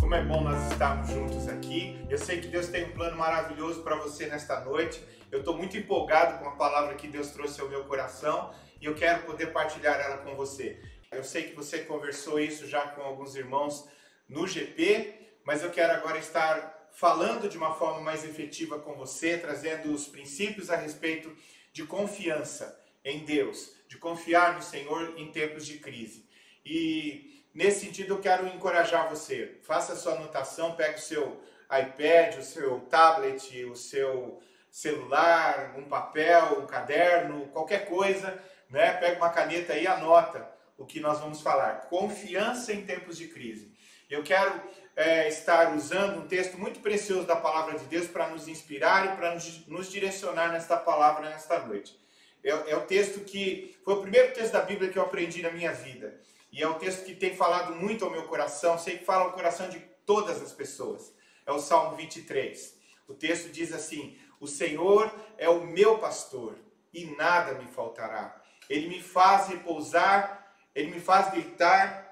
Como 0.00 0.14
é 0.14 0.22
bom 0.24 0.42
nós 0.42 0.70
estarmos 0.72 1.10
juntos 1.10 1.46
aqui. 1.48 2.06
Eu 2.08 2.16
sei 2.16 2.40
que 2.40 2.48
Deus 2.48 2.68
tem 2.68 2.86
um 2.86 2.92
plano 2.92 3.18
maravilhoso 3.18 3.82
para 3.82 3.96
você 3.96 4.26
nesta 4.26 4.60
noite. 4.60 5.04
Eu 5.30 5.40
estou 5.40 5.54
muito 5.54 5.76
empolgado 5.76 6.38
com 6.38 6.48
a 6.48 6.52
palavra 6.52 6.94
que 6.94 7.06
Deus 7.06 7.30
trouxe 7.32 7.60
ao 7.60 7.68
meu 7.68 7.84
coração 7.84 8.50
e 8.80 8.86
eu 8.86 8.94
quero 8.94 9.24
poder 9.24 9.48
partilhar 9.52 10.00
ela 10.00 10.16
com 10.18 10.34
você. 10.34 10.80
Eu 11.12 11.22
sei 11.22 11.44
que 11.44 11.54
você 11.54 11.80
conversou 11.80 12.40
isso 12.40 12.66
já 12.66 12.80
com 12.88 13.02
alguns 13.02 13.36
irmãos 13.36 13.86
no 14.26 14.46
GP, 14.46 15.40
mas 15.44 15.62
eu 15.62 15.70
quero 15.70 15.92
agora 15.92 16.18
estar 16.18 16.77
falando 16.98 17.48
de 17.48 17.56
uma 17.56 17.74
forma 17.74 18.00
mais 18.00 18.24
efetiva 18.24 18.76
com 18.76 18.94
você, 18.94 19.38
trazendo 19.38 19.92
os 19.92 20.08
princípios 20.08 20.68
a 20.68 20.74
respeito 20.74 21.32
de 21.72 21.84
confiança 21.86 22.76
em 23.04 23.20
Deus, 23.20 23.72
de 23.86 23.96
confiar 23.96 24.56
no 24.56 24.62
Senhor 24.62 25.14
em 25.16 25.30
tempos 25.30 25.64
de 25.64 25.78
crise. 25.78 26.28
E 26.66 27.44
nesse 27.54 27.86
sentido 27.86 28.14
eu 28.14 28.20
quero 28.20 28.48
encorajar 28.48 29.08
você. 29.08 29.58
Faça 29.62 29.92
a 29.92 29.96
sua 29.96 30.14
anotação, 30.14 30.74
pegue 30.74 30.98
o 30.98 31.00
seu 31.00 31.40
iPad, 31.66 32.40
o 32.40 32.42
seu 32.42 32.80
tablet, 32.90 33.64
o 33.66 33.76
seu 33.76 34.42
celular, 34.68 35.76
um 35.78 35.84
papel, 35.84 36.58
um 36.60 36.66
caderno, 36.66 37.46
qualquer 37.52 37.86
coisa, 37.88 38.42
né? 38.68 38.94
Pega 38.94 39.18
uma 39.18 39.30
caneta 39.30 39.76
e 39.76 39.86
anota 39.86 40.50
o 40.76 40.84
que 40.84 40.98
nós 40.98 41.20
vamos 41.20 41.40
falar. 41.40 41.82
Confiança 41.82 42.72
em 42.72 42.84
tempos 42.84 43.16
de 43.16 43.28
crise. 43.28 43.72
Eu 44.10 44.24
quero 44.24 44.60
é, 44.98 45.28
estar 45.28 45.76
usando 45.76 46.18
um 46.18 46.26
texto 46.26 46.58
muito 46.58 46.80
precioso 46.80 47.24
da 47.24 47.36
palavra 47.36 47.78
de 47.78 47.84
Deus 47.84 48.08
para 48.08 48.28
nos 48.30 48.48
inspirar 48.48 49.06
e 49.06 49.16
para 49.16 49.32
nos, 49.32 49.64
nos, 49.68 49.88
direcionar 49.88 50.50
nesta 50.50 50.76
palavra 50.76 51.30
nesta 51.30 51.60
noite. 51.60 51.96
É, 52.42 52.50
é 52.50 52.76
o 52.76 52.84
texto 52.84 53.20
que 53.20 53.78
foi 53.84 53.94
o 53.94 54.00
primeiro 54.00 54.34
texto 54.34 54.54
da 54.54 54.60
Bíblia 54.60 54.90
que 54.90 54.98
eu 54.98 55.02
aprendi 55.04 55.40
na 55.40 55.52
minha 55.52 55.72
vida. 55.72 56.20
E 56.50 56.60
é 56.60 56.68
um 56.68 56.74
texto 56.74 57.04
que 57.04 57.14
tem 57.14 57.36
falado 57.36 57.76
muito 57.76 58.04
ao 58.04 58.10
meu 58.10 58.24
coração, 58.24 58.76
sei 58.76 58.98
que 58.98 59.04
fala 59.04 59.26
ao 59.26 59.32
coração 59.34 59.68
de 59.68 59.78
todas 60.04 60.42
as 60.42 60.52
pessoas. 60.52 61.14
É 61.46 61.52
o 61.52 61.60
Salmo 61.60 61.96
23. 61.96 62.76
O 63.06 63.14
texto 63.14 63.52
diz 63.52 63.72
assim: 63.72 64.18
O 64.40 64.48
Senhor 64.48 65.14
é 65.36 65.48
o 65.48 65.64
meu 65.64 65.98
pastor 65.98 66.56
e 66.92 67.04
nada 67.04 67.54
me 67.54 67.68
faltará. 67.68 68.42
Ele 68.68 68.88
me 68.88 69.00
faz 69.00 69.46
repousar, 69.46 70.52
ele 70.74 70.90
me 70.90 71.00
faz 71.00 71.30
deitar 71.30 72.07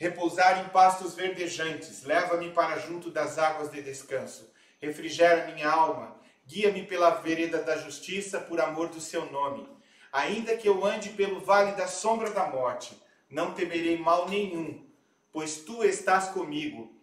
repousar 0.00 0.64
em 0.64 0.68
pastos 0.70 1.14
verdejantes, 1.14 2.04
leva-me 2.04 2.50
para 2.52 2.78
junto 2.78 3.10
das 3.10 3.36
águas 3.36 3.70
de 3.70 3.82
descanso, 3.82 4.50
refrigera 4.80 5.52
minha 5.52 5.70
alma, 5.70 6.16
guia-me 6.46 6.86
pela 6.86 7.10
vereda 7.10 7.58
da 7.58 7.76
justiça 7.76 8.40
por 8.40 8.62
amor 8.62 8.88
do 8.88 8.98
seu 8.98 9.30
nome. 9.30 9.68
Ainda 10.10 10.56
que 10.56 10.66
eu 10.66 10.86
ande 10.86 11.10
pelo 11.10 11.38
vale 11.40 11.72
da 11.72 11.86
sombra 11.86 12.30
da 12.30 12.46
morte, 12.46 12.98
não 13.28 13.52
temerei 13.52 13.98
mal 13.98 14.26
nenhum, 14.26 14.88
pois 15.30 15.58
tu 15.58 15.84
estás 15.84 16.28
comigo. 16.30 16.98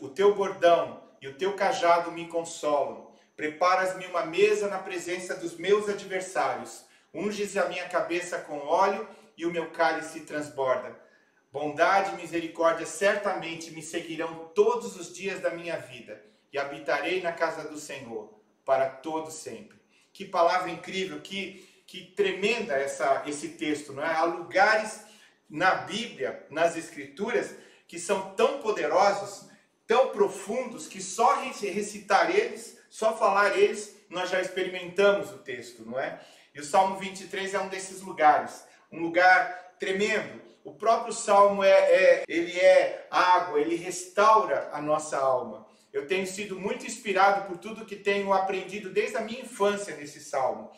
O 0.00 0.08
teu 0.08 0.32
bordão 0.32 1.02
e 1.20 1.26
o 1.26 1.34
teu 1.34 1.54
cajado 1.54 2.12
me 2.12 2.28
consolam. 2.28 3.10
Preparas-me 3.34 4.06
uma 4.06 4.24
mesa 4.24 4.68
na 4.68 4.78
presença 4.78 5.34
dos 5.34 5.56
meus 5.56 5.88
adversários. 5.88 6.84
Unges 7.12 7.56
a 7.56 7.68
minha 7.68 7.88
cabeça 7.88 8.38
com 8.38 8.58
óleo 8.60 9.08
e 9.36 9.44
o 9.44 9.50
meu 9.50 9.70
cálice 9.70 10.20
transborda. 10.20 11.07
Bondade 11.50 12.12
e 12.12 12.16
misericórdia 12.16 12.84
certamente 12.84 13.70
me 13.70 13.82
seguirão 13.82 14.50
todos 14.54 14.96
os 14.96 15.14
dias 15.14 15.40
da 15.40 15.50
minha 15.50 15.76
vida 15.78 16.22
e 16.52 16.58
habitarei 16.58 17.22
na 17.22 17.32
casa 17.32 17.68
do 17.68 17.78
Senhor 17.78 18.38
para 18.64 18.88
todo 18.90 19.30
sempre. 19.30 19.78
Que 20.12 20.24
palavra 20.26 20.70
incrível, 20.70 21.20
que, 21.20 21.66
que 21.86 22.04
tremenda 22.12 22.74
essa, 22.74 23.22
esse 23.26 23.50
texto, 23.50 23.92
não 23.92 24.04
é? 24.04 24.14
Há 24.14 24.24
lugares 24.24 25.04
na 25.48 25.74
Bíblia, 25.74 26.46
nas 26.50 26.76
Escrituras, 26.76 27.54
que 27.86 27.98
são 27.98 28.34
tão 28.34 28.60
poderosos, 28.60 29.48
tão 29.86 30.10
profundos, 30.10 30.86
que 30.86 31.00
só 31.00 31.40
recitar 31.40 32.30
eles, 32.30 32.78
só 32.90 33.16
falar 33.16 33.58
eles, 33.58 33.96
nós 34.10 34.28
já 34.28 34.40
experimentamos 34.40 35.30
o 35.30 35.38
texto, 35.38 35.82
não 35.84 35.98
é? 35.98 36.20
E 36.54 36.60
o 36.60 36.64
Salmo 36.64 36.98
23 36.98 37.54
é 37.54 37.60
um 37.60 37.68
desses 37.68 38.02
lugares, 38.02 38.64
um 38.92 39.00
lugar 39.00 39.76
tremendo, 39.78 40.47
o 40.68 40.74
próprio 40.74 41.14
salmo 41.14 41.64
é, 41.64 41.70
é, 41.70 42.24
ele 42.28 42.52
é 42.60 43.06
água, 43.10 43.58
ele 43.58 43.74
restaura 43.74 44.68
a 44.70 44.82
nossa 44.82 45.16
alma. 45.16 45.66
Eu 45.90 46.06
tenho 46.06 46.26
sido 46.26 46.60
muito 46.60 46.84
inspirado 46.86 47.48
por 47.48 47.56
tudo 47.56 47.86
que 47.86 47.96
tenho 47.96 48.34
aprendido 48.34 48.90
desde 48.90 49.16
a 49.16 49.22
minha 49.22 49.40
infância 49.40 49.96
nesse 49.96 50.20
salmo. 50.20 50.70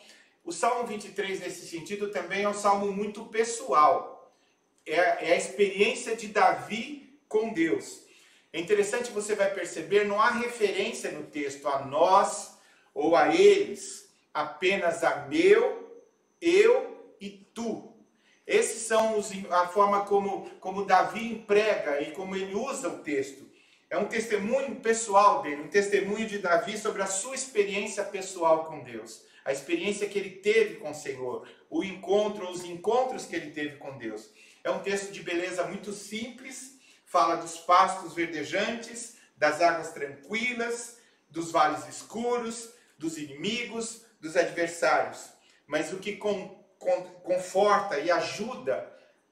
O 0.45 0.53
Salmo 0.53 0.87
23, 0.87 1.41
nesse 1.41 1.67
sentido, 1.67 2.09
também 2.09 2.43
é 2.43 2.49
um 2.49 2.53
salmo 2.53 2.89
muito 2.91 3.25
pessoal. 3.25 4.33
É, 4.85 4.95
é 4.95 5.33
a 5.33 5.37
experiência 5.37 6.15
de 6.15 6.29
Davi 6.29 7.19
com 7.27 7.51
Deus. 7.51 8.03
É 8.53 8.59
interessante, 8.61 9.11
você 9.11 9.35
vai 9.35 9.53
perceber, 9.53 10.05
não 10.05 10.21
há 10.21 10.31
referência 10.31 11.11
no 11.11 11.23
texto 11.23 11.67
a 11.67 11.85
nós 11.85 12.57
ou 12.93 13.15
a 13.15 13.35
eles, 13.35 14.09
apenas 14.33 15.03
a 15.03 15.27
meu, 15.27 16.01
eu 16.41 17.15
e 17.19 17.29
tu. 17.53 17.90
Esses 18.51 18.81
são 18.81 19.17
os, 19.17 19.31
a 19.49 19.65
forma 19.69 20.03
como, 20.03 20.49
como 20.59 20.83
Davi 20.83 21.25
emprega 21.25 22.01
e 22.01 22.11
como 22.11 22.35
ele 22.35 22.53
usa 22.53 22.89
o 22.89 22.99
texto. 22.99 23.49
É 23.89 23.97
um 23.97 24.07
testemunho 24.07 24.75
pessoal 24.75 25.41
dele, 25.41 25.61
um 25.61 25.69
testemunho 25.69 26.27
de 26.27 26.37
Davi 26.37 26.77
sobre 26.77 27.01
a 27.01 27.05
sua 27.05 27.33
experiência 27.33 28.03
pessoal 28.03 28.65
com 28.65 28.83
Deus, 28.83 29.23
a 29.45 29.53
experiência 29.53 30.05
que 30.09 30.19
ele 30.19 30.31
teve 30.31 30.75
com 30.75 30.91
o 30.91 30.93
Senhor, 30.93 31.47
o 31.69 31.81
encontro, 31.81 32.51
os 32.51 32.65
encontros 32.65 33.25
que 33.25 33.37
ele 33.37 33.51
teve 33.51 33.77
com 33.77 33.97
Deus. 33.97 34.29
É 34.65 34.69
um 34.69 34.79
texto 34.79 35.13
de 35.13 35.23
beleza 35.23 35.65
muito 35.67 35.93
simples, 35.93 36.77
fala 37.05 37.35
dos 37.35 37.57
pastos 37.57 38.13
verdejantes, 38.13 39.15
das 39.37 39.61
águas 39.61 39.93
tranquilas, 39.93 40.97
dos 41.29 41.51
vales 41.51 41.87
escuros, 41.87 42.73
dos 42.97 43.17
inimigos, 43.17 44.01
dos 44.19 44.35
adversários. 44.35 45.29
Mas 45.65 45.93
o 45.93 45.99
que 45.99 46.17
com, 46.17 46.60
conforta 47.23 47.99
e 47.99 48.09
ajuda 48.09 48.91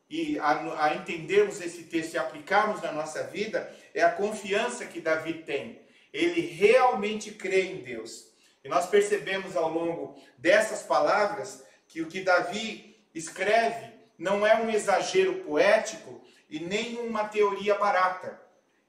e 0.10 0.40
a, 0.40 0.86
a 0.86 0.96
entendermos 0.96 1.62
esse 1.62 1.84
texto 1.84 2.16
e 2.16 2.18
aplicarmos 2.18 2.82
na 2.82 2.92
nossa 2.92 3.24
vida 3.24 3.72
é 3.94 4.02
a 4.02 4.12
confiança 4.12 4.86
que 4.86 5.00
Davi 5.00 5.34
tem. 5.44 5.82
Ele 6.12 6.42
realmente 6.42 7.32
crê 7.32 7.62
em 7.62 7.84
Deus. 7.84 8.28
E 8.64 8.68
nós 8.68 8.88
percebemos 8.88 9.56
ao 9.56 9.70
longo 9.70 10.20
dessas 10.38 10.82
palavras 10.82 11.64
que 11.88 12.02
o 12.02 12.08
que 12.08 12.22
Davi 12.22 12.98
escreve 13.14 13.94
não 14.18 14.46
é 14.46 14.56
um 14.56 14.70
exagero 14.70 15.36
poético 15.44 16.22
e 16.50 16.60
nem 16.60 16.98
uma 16.98 17.28
teoria 17.28 17.76
barata. 17.76 18.42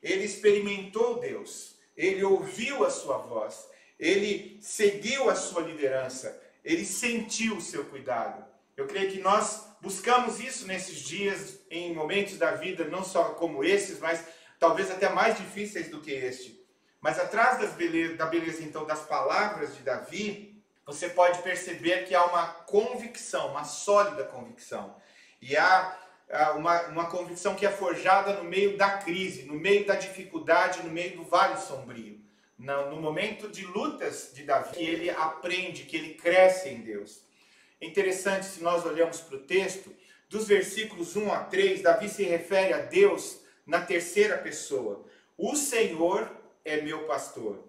Ele 0.03 0.25
experimentou 0.25 1.21
Deus, 1.21 1.77
ele 1.95 2.25
ouviu 2.25 2.85
a 2.85 2.91
sua 2.91 3.19
voz, 3.19 3.69
ele 3.99 4.59
seguiu 4.63 5.29
a 5.29 5.35
sua 5.35 5.61
liderança, 5.63 6.41
ele 6.65 6.87
sentiu 6.87 7.57
o 7.57 7.61
seu 7.61 7.85
cuidado. 7.85 8.50
Eu 8.81 8.87
creio 8.87 9.13
que 9.13 9.21
nós 9.21 9.67
buscamos 9.83 10.41
isso 10.41 10.67
nesses 10.67 11.01
dias, 11.01 11.61
em 11.71 11.95
momentos 11.95 12.39
da 12.39 12.53
vida, 12.53 12.85
não 12.85 13.05
só 13.05 13.25
como 13.35 13.63
esses, 13.63 13.99
mas 13.99 14.25
talvez 14.59 14.91
até 14.91 15.11
mais 15.11 15.37
difíceis 15.37 15.91
do 15.91 16.01
que 16.01 16.11
este. 16.11 16.59
Mas 16.99 17.19
atrás 17.19 17.75
beleza, 17.75 18.15
da 18.15 18.25
beleza, 18.25 18.63
então, 18.63 18.87
das 18.87 19.01
palavras 19.01 19.77
de 19.77 19.83
Davi, 19.83 20.65
você 20.87 21.11
pode 21.11 21.43
perceber 21.43 22.07
que 22.07 22.15
há 22.15 22.25
uma 22.25 22.47
convicção, 22.47 23.49
uma 23.49 23.65
sólida 23.65 24.25
convicção. 24.25 24.97
E 25.43 25.59
há 25.59 25.99
uma, 26.57 26.81
uma 26.85 27.11
convicção 27.11 27.55
que 27.55 27.67
é 27.67 27.71
forjada 27.71 28.33
no 28.33 28.45
meio 28.45 28.79
da 28.79 28.97
crise, 28.97 29.43
no 29.43 29.55
meio 29.55 29.87
da 29.87 29.95
dificuldade, 29.95 30.83
no 30.83 30.91
meio 30.91 31.19
do 31.19 31.25
vale 31.25 31.59
sombrio. 31.59 32.19
No, 32.59 32.91
no 32.91 32.97
momento 32.97 33.47
de 33.47 33.67
lutas 33.67 34.31
de 34.33 34.43
Davi, 34.43 34.83
ele 34.83 35.11
aprende, 35.11 35.85
que 35.85 35.97
ele 35.97 36.15
cresce 36.15 36.71
em 36.71 36.81
Deus. 36.81 37.29
É 37.81 37.87
interessante 37.87 38.47
se 38.47 38.63
nós 38.63 38.85
olhamos 38.85 39.21
para 39.21 39.37
o 39.37 39.41
texto, 39.41 39.95
dos 40.29 40.47
versículos 40.47 41.17
1 41.17 41.33
a 41.33 41.45
3, 41.45 41.83
Davi 41.83 42.09
se 42.09 42.23
refere 42.23 42.73
a 42.73 42.83
Deus 42.83 43.41
na 43.67 43.81
terceira 43.81 44.37
pessoa. 44.39 45.05
O 45.37 45.57
Senhor 45.57 46.31
é 46.65 46.81
meu 46.81 47.05
pastor. 47.05 47.65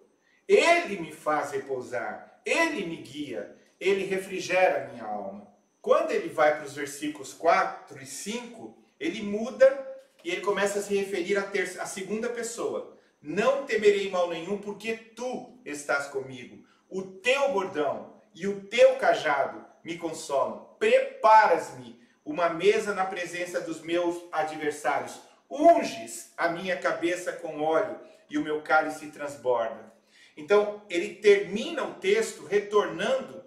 Ele 0.48 1.00
me 1.00 1.12
faz 1.14 1.52
repousar, 1.52 2.42
ele 2.46 2.86
me 2.86 2.98
guia, 2.98 3.56
ele 3.80 4.04
refrigera 4.04 4.90
minha 4.92 5.06
alma. 5.06 5.48
Quando 5.82 6.12
ele 6.12 6.30
vai 6.30 6.56
para 6.56 6.66
os 6.66 6.76
versículos 6.76 7.34
4 7.34 8.00
e 8.02 8.06
5, 8.06 8.78
ele 9.00 9.24
muda 9.24 9.88
e 10.24 10.30
ele 10.30 10.42
começa 10.42 10.80
a 10.80 10.82
se 10.82 10.96
referir 10.96 11.38
à, 11.38 11.44
terça, 11.44 11.82
à 11.82 11.86
segunda 11.86 12.30
pessoa. 12.30 12.98
Não 13.22 13.66
temerei 13.66 14.10
mal 14.10 14.30
nenhum, 14.30 14.58
porque 14.58 14.94
tu 14.94 15.58
estás 15.66 16.08
comigo. 16.08 16.64
O 16.90 17.02
teu 17.02 17.54
bordão 17.54 18.22
e 18.36 18.48
o 18.48 18.62
teu 18.66 18.98
cajado 18.98 19.71
me 19.84 19.98
consolam. 19.98 20.76
Preparas-me 20.78 22.00
uma 22.24 22.50
mesa 22.50 22.94
na 22.94 23.06
presença 23.06 23.60
dos 23.60 23.82
meus 23.82 24.18
adversários. 24.32 25.20
unges 25.50 26.32
a 26.38 26.48
minha 26.48 26.78
cabeça 26.78 27.34
com 27.34 27.62
óleo 27.62 28.00
e 28.30 28.38
o 28.38 28.44
meu 28.44 28.62
cálice 28.62 29.08
transborda. 29.08 29.92
Então, 30.38 30.82
ele 30.90 31.16
termina 31.16 31.84
o 31.84 31.96
texto 31.96 32.46
retornando 32.46 33.44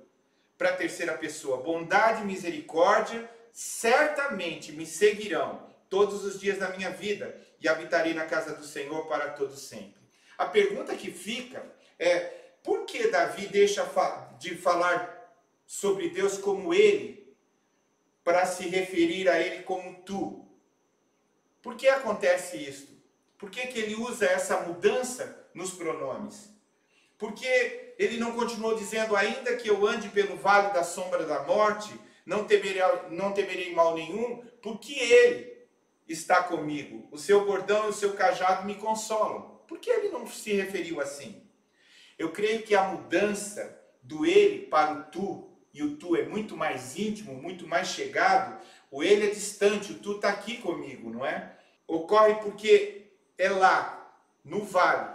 para 0.58 0.70
a 0.70 0.76
terceira 0.76 1.16
pessoa. 1.16 1.62
Bondade 1.62 2.22
e 2.22 2.26
misericórdia 2.26 3.28
certamente 3.52 4.72
me 4.72 4.84
seguirão 4.84 5.66
todos 5.88 6.24
os 6.24 6.38
dias 6.38 6.58
da 6.58 6.70
minha 6.70 6.90
vida 6.90 7.40
e 7.60 7.68
habitarei 7.68 8.12
na 8.12 8.26
casa 8.26 8.54
do 8.54 8.64
Senhor 8.64 9.06
para 9.06 9.30
todo 9.30 9.56
sempre. 9.56 10.02
A 10.36 10.46
pergunta 10.46 10.94
que 10.94 11.10
fica 11.10 11.64
é: 11.98 12.18
por 12.62 12.84
que 12.84 13.08
Davi 13.08 13.46
deixa 13.46 13.88
de 14.38 14.56
falar 14.56 15.13
sobre 15.66 16.10
Deus 16.10 16.38
como 16.38 16.72
ele 16.72 17.34
para 18.22 18.46
se 18.46 18.68
referir 18.68 19.28
a 19.28 19.40
ele 19.40 19.62
como 19.62 20.02
tu? 20.02 20.46
Por 21.62 21.76
que 21.76 21.88
acontece 21.88 22.56
isto? 22.56 22.92
Por 23.38 23.50
que, 23.50 23.66
que 23.66 23.78
ele 23.78 23.94
usa 23.94 24.26
essa 24.26 24.60
mudança 24.62 25.48
nos 25.54 25.72
pronomes? 25.72 26.50
Porque 27.18 27.94
ele 27.98 28.18
não 28.18 28.32
continuou 28.32 28.74
dizendo, 28.74 29.16
ainda 29.16 29.56
que 29.56 29.68
eu 29.68 29.86
ande 29.86 30.08
pelo 30.08 30.36
vale 30.36 30.72
da 30.72 30.82
sombra 30.82 31.24
da 31.24 31.42
morte, 31.42 31.92
não 32.24 32.44
temerei, 32.44 32.82
não 33.10 33.32
temerei 33.32 33.72
mal 33.74 33.94
nenhum, 33.94 34.42
porque 34.62 34.92
ele 34.92 35.54
está 36.08 36.42
comigo. 36.42 37.08
O 37.10 37.18
seu 37.18 37.44
bordão 37.44 37.86
e 37.86 37.90
o 37.90 37.92
seu 37.92 38.14
cajado 38.14 38.66
me 38.66 38.74
consolam. 38.76 39.60
Por 39.66 39.78
que 39.78 39.90
ele 39.90 40.08
não 40.08 40.26
se 40.26 40.52
referiu 40.52 41.00
assim? 41.00 41.42
Eu 42.18 42.30
creio 42.30 42.62
que 42.62 42.74
a 42.74 42.84
mudança 42.84 43.80
do 44.02 44.24
ele 44.24 44.66
para 44.66 44.92
o 44.92 45.04
tu, 45.04 45.53
e 45.74 45.82
o 45.82 45.96
tu 45.96 46.14
é 46.14 46.22
muito 46.22 46.56
mais 46.56 46.96
íntimo, 46.96 47.34
muito 47.34 47.66
mais 47.66 47.88
chegado, 47.88 48.58
o 48.90 49.02
ele 49.02 49.26
é 49.26 49.30
distante, 49.30 49.92
o 49.92 49.98
tu 49.98 50.12
está 50.12 50.28
aqui 50.28 50.58
comigo, 50.58 51.10
não 51.10 51.26
é? 51.26 51.52
Ocorre 51.84 52.36
porque 52.36 53.08
é 53.36 53.48
lá, 53.48 54.16
no 54.44 54.64
vale, 54.64 55.12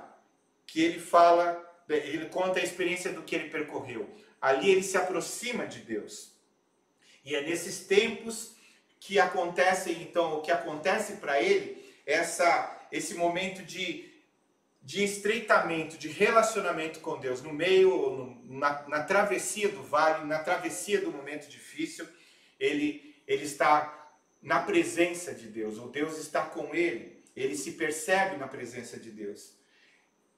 que 0.67 0.81
ele 0.83 0.99
fala, 0.99 1.65
ele 1.87 2.25
conta 2.25 2.59
a 2.59 2.63
experiência 2.63 3.13
do 3.13 3.23
que 3.23 3.33
ele 3.33 3.49
percorreu. 3.49 4.13
Ali 4.41 4.69
ele 4.69 4.83
se 4.83 4.97
aproxima 4.97 5.65
de 5.65 5.79
Deus. 5.79 6.33
E 7.23 7.33
é 7.33 7.41
nesses 7.41 7.87
tempos 7.87 8.53
que 8.99 9.17
acontece, 9.17 9.91
então, 9.93 10.37
o 10.37 10.41
que 10.41 10.51
acontece 10.51 11.13
para 11.13 11.41
ele, 11.41 11.95
essa, 12.05 12.85
esse 12.91 13.15
momento 13.15 13.63
de, 13.63 14.08
de 14.89 15.03
estreitamento, 15.03 15.99
de 15.99 16.07
relacionamento 16.07 16.99
com 16.99 17.19
Deus, 17.19 17.43
no 17.43 17.53
meio, 17.53 17.91
no, 18.09 18.57
na, 18.57 18.87
na 18.87 19.03
travessia 19.03 19.69
do 19.69 19.83
vale, 19.83 20.25
na 20.25 20.39
travessia 20.39 20.99
do 20.99 21.11
momento 21.11 21.47
difícil, 21.47 22.07
ele, 22.59 23.15
ele 23.27 23.43
está 23.43 24.09
na 24.41 24.61
presença 24.63 25.31
de 25.31 25.45
Deus, 25.45 25.77
ou 25.77 25.89
Deus 25.89 26.17
está 26.17 26.41
com 26.41 26.73
ele, 26.73 27.23
ele 27.35 27.55
se 27.55 27.73
percebe 27.73 28.37
na 28.37 28.47
presença 28.47 28.97
de 28.97 29.11
Deus. 29.11 29.53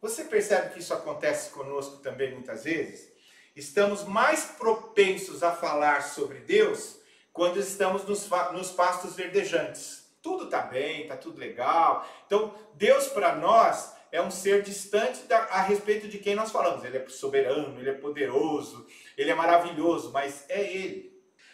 Você 0.01 0.25
percebe 0.25 0.74
que 0.74 0.80
isso 0.80 0.94
acontece 0.94 1.51
conosco 1.51 2.00
também 2.00 2.33
muitas 2.33 2.65
vezes? 2.65 3.09
Estamos 3.56 4.03
mais 4.03 4.44
propensos 4.44 5.44
a 5.44 5.53
falar 5.53 6.01
sobre 6.01 6.39
Deus 6.39 7.00
quando 7.31 7.57
estamos 7.57 8.03
nos, 8.03 8.30
nos 8.51 8.69
pastos 8.69 9.15
verdejantes. 9.15 10.12
Tudo 10.21 10.44
está 10.44 10.59
bem, 10.59 11.03
está 11.03 11.15
tudo 11.15 11.39
legal. 11.39 12.06
Então, 12.27 12.53
Deus 12.75 13.07
para 13.07 13.33
nós 13.38 14.00
é 14.11 14.21
um 14.21 14.29
ser 14.29 14.61
distante 14.61 15.23
da, 15.23 15.37
a 15.37 15.61
respeito 15.61 16.07
de 16.07 16.17
quem 16.17 16.35
nós 16.35 16.51
falamos. 16.51 16.83
Ele 16.83 16.97
é 16.97 17.09
soberano, 17.09 17.79
ele 17.79 17.89
é 17.89 17.93
poderoso, 17.93 18.85
ele 19.17 19.31
é 19.31 19.35
maravilhoso, 19.35 20.11
mas 20.11 20.45
é 20.49 20.61
Ele. 20.61 21.11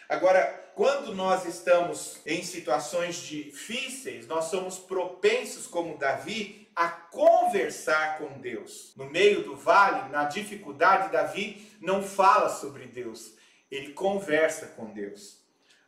Agora, 0.08 0.42
quando 0.74 1.14
nós 1.14 1.44
estamos 1.44 2.20
em 2.24 2.42
situações 2.42 3.16
difíceis, 3.16 4.26
nós 4.26 4.46
somos 4.46 4.78
propensos, 4.78 5.66
como 5.66 5.98
Davi, 5.98 6.68
a 6.74 6.88
conversar 6.88 8.18
com 8.18 8.38
Deus. 8.38 8.92
No 8.96 9.10
meio 9.10 9.42
do 9.42 9.56
vale, 9.56 10.08
na 10.10 10.24
dificuldade, 10.24 11.12
Davi 11.12 11.76
não 11.80 12.02
fala 12.02 12.48
sobre 12.48 12.86
Deus, 12.86 13.34
ele 13.70 13.92
conversa 13.92 14.68
com 14.68 14.86
Deus. 14.86 15.38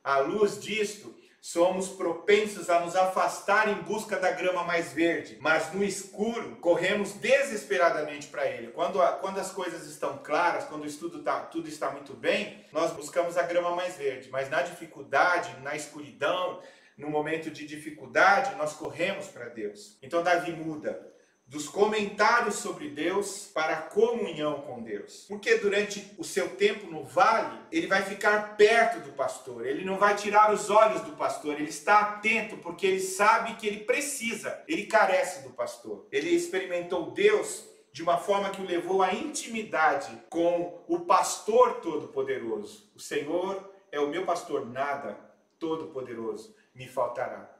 À 0.03 0.19
luz 0.19 0.61
disto, 0.61 1.15
somos 1.41 1.89
propensos 1.89 2.69
a 2.69 2.81
nos 2.81 2.95
afastar 2.95 3.69
em 3.69 3.83
busca 3.83 4.19
da 4.19 4.31
grama 4.31 4.63
mais 4.63 4.93
verde, 4.93 5.39
mas 5.41 5.73
no 5.73 5.83
escuro 5.83 6.57
corremos 6.57 7.13
desesperadamente 7.15 8.27
para 8.27 8.47
ele. 8.47 8.69
Quando, 8.69 9.01
a, 9.01 9.13
quando 9.13 9.39
as 9.39 9.51
coisas 9.51 9.87
estão 9.87 10.19
claras, 10.19 10.65
quando 10.65 10.85
tá, 11.23 11.41
tudo 11.41 11.69
está 11.69 11.91
muito 11.91 12.13
bem, 12.15 12.65
nós 12.73 12.93
buscamos 12.93 13.39
a 13.39 13.43
grama 13.43 13.75
mais 13.75 13.97
verde, 13.97 14.29
mas 14.31 14.51
na 14.51 14.61
dificuldade, 14.61 15.59
na 15.63 15.75
escuridão, 15.75 16.61
no 16.97 17.09
momento 17.09 17.51
de 17.51 17.67
dificuldade, 17.67 18.55
nós 18.57 18.75
corremos 18.75 19.29
para 19.29 19.47
Deus. 19.49 19.97
Então 20.03 20.23
Davi 20.23 20.53
muda 20.53 21.10
dos 21.51 21.69
comentários 21.69 22.55
sobre 22.55 22.89
Deus 22.89 23.51
para 23.53 23.73
a 23.73 23.83
comunhão 23.83 24.63
com 24.63 24.81
Deus. 24.81 25.25
Porque 25.27 25.57
durante 25.57 26.15
o 26.17 26.23
seu 26.23 26.51
tempo 26.51 26.89
no 26.89 27.03
vale, 27.03 27.59
ele 27.73 27.89
vai 27.89 28.03
ficar 28.03 28.57
perto 28.57 29.01
do 29.01 29.13
pastor, 29.15 29.67
ele 29.67 29.85
não 29.85 29.99
vai 29.99 30.15
tirar 30.15 30.55
os 30.55 30.71
olhos 30.71 31.01
do 31.01 31.17
pastor, 31.17 31.57
ele 31.57 31.69
está 31.69 31.99
atento 31.99 32.57
porque 32.59 32.87
ele 32.87 33.01
sabe 33.01 33.57
que 33.57 33.67
ele 33.67 33.81
precisa, 33.81 34.63
ele 34.69 34.87
carece 34.87 35.43
do 35.43 35.51
pastor. 35.51 36.07
Ele 36.13 36.31
experimentou 36.31 37.11
Deus 37.11 37.65
de 37.93 38.01
uma 38.01 38.17
forma 38.17 38.51
que 38.51 38.63
o 38.63 38.65
levou 38.67 39.03
à 39.03 39.13
intimidade 39.13 40.17
com 40.31 40.85
o 40.87 41.01
pastor 41.01 41.81
todo-poderoso. 41.81 42.89
O 42.95 43.01
Senhor 43.01 43.75
é 43.91 43.99
o 43.99 44.09
meu 44.09 44.25
pastor, 44.25 44.71
nada 44.71 45.19
todo-poderoso 45.59 46.55
me 46.73 46.87
faltará. 46.87 47.51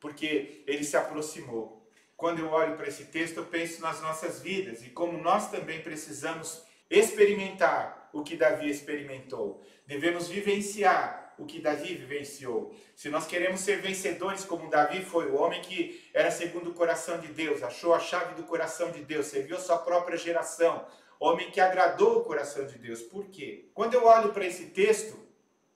Porque 0.00 0.64
ele 0.66 0.82
se 0.82 0.96
aproximou 0.96 1.85
quando 2.16 2.38
eu 2.38 2.50
olho 2.50 2.76
para 2.76 2.88
esse 2.88 3.04
texto, 3.06 3.36
eu 3.36 3.44
penso 3.44 3.82
nas 3.82 4.00
nossas 4.00 4.40
vidas 4.40 4.82
e 4.82 4.88
como 4.88 5.18
nós 5.18 5.50
também 5.50 5.82
precisamos 5.82 6.62
experimentar 6.88 8.08
o 8.12 8.22
que 8.22 8.36
Davi 8.36 8.70
experimentou. 8.70 9.62
Devemos 9.86 10.28
vivenciar 10.28 11.34
o 11.38 11.44
que 11.44 11.60
Davi 11.60 11.94
vivenciou. 11.94 12.74
Se 12.94 13.10
nós 13.10 13.26
queremos 13.26 13.60
ser 13.60 13.82
vencedores 13.82 14.44
como 14.44 14.70
Davi 14.70 15.04
foi, 15.04 15.26
o 15.30 15.36
homem 15.36 15.60
que 15.60 16.08
era 16.14 16.30
segundo 16.30 16.70
o 16.70 16.74
coração 16.74 17.18
de 17.18 17.28
Deus, 17.28 17.62
achou 17.62 17.92
a 17.92 18.00
chave 18.00 18.34
do 18.34 18.44
coração 18.44 18.90
de 18.90 19.02
Deus, 19.02 19.26
serviu 19.26 19.56
a 19.56 19.60
sua 19.60 19.78
própria 19.78 20.16
geração, 20.16 20.86
homem 21.20 21.50
que 21.50 21.60
agradou 21.60 22.18
o 22.18 22.24
coração 22.24 22.66
de 22.66 22.78
Deus. 22.78 23.02
Por 23.02 23.26
quê? 23.26 23.68
Quando 23.74 23.92
eu 23.92 24.06
olho 24.06 24.32
para 24.32 24.46
esse 24.46 24.66
texto, 24.66 25.18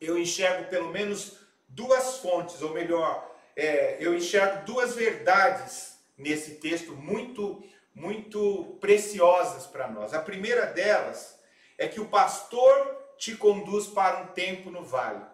eu 0.00 0.16
enxergo 0.16 0.70
pelo 0.70 0.88
menos 0.88 1.38
duas 1.69 2.19
fontes, 2.19 2.62
ou 2.62 2.72
melhor, 2.72 3.31
é, 3.54 3.98
eu 4.00 4.14
enxergo 4.14 4.64
duas 4.64 4.94
verdades 4.94 6.00
nesse 6.20 6.56
texto 6.56 6.94
muito, 6.94 7.62
muito 7.94 8.76
preciosas 8.81 9.67
para 9.67 9.89
nós. 9.89 10.15
A 10.15 10.20
primeira 10.20 10.67
delas 10.67 11.39
é 11.77 11.89
que 11.89 12.00
o 12.00 12.08
pastor 12.08 12.96
te 13.19 13.36
conduz 13.36 13.86
para 13.86 14.22
um 14.22 14.27
tempo 14.29 14.70
no 14.70 14.84
vale. 14.84 15.24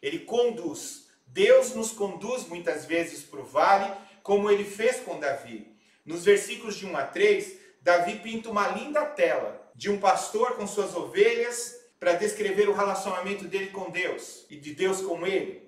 Ele 0.00 0.20
conduz. 0.20 1.08
Deus 1.26 1.74
nos 1.74 1.90
conduz 1.90 2.46
muitas 2.46 2.84
vezes 2.84 3.22
para 3.22 3.40
o 3.40 3.44
vale, 3.44 3.90
como 4.22 4.50
ele 4.50 4.64
fez 4.64 5.00
com 5.00 5.18
Davi. 5.18 5.74
Nos 6.04 6.24
versículos 6.24 6.76
de 6.76 6.86
1 6.86 6.96
a 6.96 7.04
3, 7.04 7.58
Davi 7.80 8.18
pinta 8.18 8.50
uma 8.50 8.68
linda 8.68 9.04
tela 9.04 9.70
de 9.74 9.90
um 9.90 9.98
pastor 9.98 10.56
com 10.56 10.66
suas 10.66 10.94
ovelhas 10.94 11.74
para 11.98 12.12
descrever 12.12 12.68
o 12.68 12.74
relacionamento 12.74 13.44
dele 13.44 13.68
com 13.68 13.90
Deus 13.90 14.46
e 14.50 14.56
de 14.56 14.74
Deus 14.74 15.00
com 15.00 15.26
ele. 15.26 15.63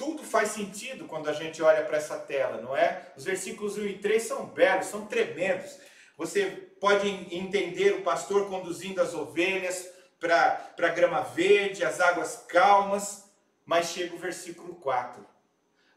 Tudo 0.00 0.22
faz 0.22 0.52
sentido 0.52 1.04
quando 1.04 1.28
a 1.28 1.34
gente 1.34 1.62
olha 1.62 1.84
para 1.84 1.98
essa 1.98 2.16
tela, 2.16 2.58
não 2.62 2.74
é? 2.74 3.12
Os 3.18 3.24
versículos 3.24 3.76
1 3.76 3.84
e 3.84 3.98
3 3.98 4.22
são 4.22 4.46
belos, 4.46 4.86
são 4.86 5.04
tremendos. 5.04 5.76
Você 6.16 6.46
pode 6.80 7.06
entender 7.06 7.92
o 7.92 8.00
pastor 8.00 8.48
conduzindo 8.48 9.02
as 9.02 9.12
ovelhas 9.12 9.86
para 10.18 10.72
a 10.78 10.88
grama 10.88 11.20
verde, 11.20 11.84
as 11.84 12.00
águas 12.00 12.46
calmas, 12.48 13.30
mas 13.66 13.88
chega 13.88 14.14
o 14.14 14.18
versículo 14.18 14.76
4. 14.76 15.22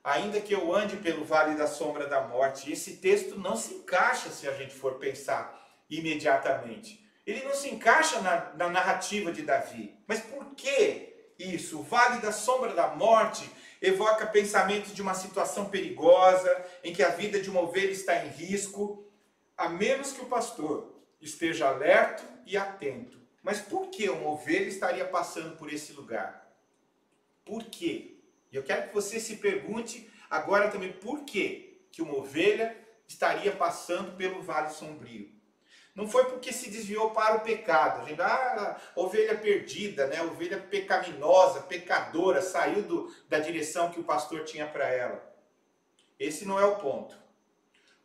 Ainda 0.04 0.42
que 0.42 0.54
eu 0.54 0.76
ande 0.76 0.98
pelo 0.98 1.24
vale 1.24 1.56
da 1.56 1.66
sombra 1.66 2.06
da 2.06 2.20
morte, 2.28 2.74
esse 2.74 2.98
texto 2.98 3.40
não 3.40 3.56
se 3.56 3.76
encaixa 3.76 4.30
se 4.32 4.50
a 4.50 4.52
gente 4.52 4.74
for 4.74 4.96
pensar 4.96 5.58
imediatamente. 5.90 7.02
Ele 7.26 7.42
não 7.46 7.54
se 7.54 7.70
encaixa 7.70 8.20
na, 8.20 8.52
na 8.56 8.68
narrativa 8.68 9.32
de 9.32 9.44
Davi. 9.44 9.98
Mas 10.06 10.20
por 10.20 10.54
que 10.56 11.32
isso? 11.40 11.80
O 11.80 11.84
vale 11.84 12.20
da 12.20 12.34
sombra 12.34 12.74
da 12.74 12.90
morte 12.90 13.50
evoca 13.84 14.26
pensamentos 14.26 14.96
de 14.96 15.02
uma 15.02 15.14
situação 15.14 15.70
perigosa, 15.70 16.66
em 16.84 16.94
que 16.94 17.04
a 17.04 17.10
vida 17.10 17.42
de 17.42 17.50
uma 17.50 17.60
ovelha 17.60 17.92
está 17.92 18.26
em 18.26 18.30
risco, 18.30 19.06
a 19.58 19.68
menos 19.68 20.14
que 20.14 20.22
o 20.22 20.28
pastor 20.28 21.04
esteja 21.22 21.68
alerto 21.68 22.24
e 22.46 22.56
atento. 22.56 23.20
Mas 23.44 23.60
por 23.60 23.90
que 23.90 24.10
uma 24.10 24.30
ovelha 24.30 24.70
estaria 24.70 25.04
passando 25.04 25.58
por 25.58 25.72
esse 25.72 25.92
lugar? 25.92 26.50
Por 27.44 27.66
quê? 27.66 28.22
Eu 28.54 28.64
quero 28.64 28.88
que 28.88 28.94
você 28.94 29.20
se 29.20 29.36
pergunte 29.36 30.10
agora 30.30 30.72
também 30.72 30.94
por 30.94 31.26
que 31.26 31.86
que 31.92 32.02
uma 32.02 32.16
ovelha 32.16 32.78
estaria 33.06 33.52
passando 33.52 34.16
pelo 34.16 34.42
vale 34.42 34.70
sombrio. 34.70 35.30
Não 35.96 36.08
foi 36.08 36.26
porque 36.26 36.52
se 36.52 36.72
desviou 36.72 37.12
para 37.12 37.36
o 37.36 37.42
pecado. 37.42 38.02
A 38.02 38.10
gente, 38.10 38.22
ah, 38.22 38.78
ovelha 38.96 39.38
perdida, 39.38 40.08
né? 40.08 40.22
ovelha 40.24 40.58
pecaminosa, 40.58 41.62
pecadora, 41.62 42.42
saiu 42.42 42.82
do, 42.82 43.16
da 43.30 43.38
direção 43.38 43.92
que 43.92 44.00
o 44.00 44.04
pastor 44.04 44.44
tinha 44.44 44.66
para 44.66 44.88
ela. 44.88 45.24
Esse 46.20 46.46
não 46.46 46.60
é 46.60 46.66
o 46.66 46.78
ponto. 46.78 47.16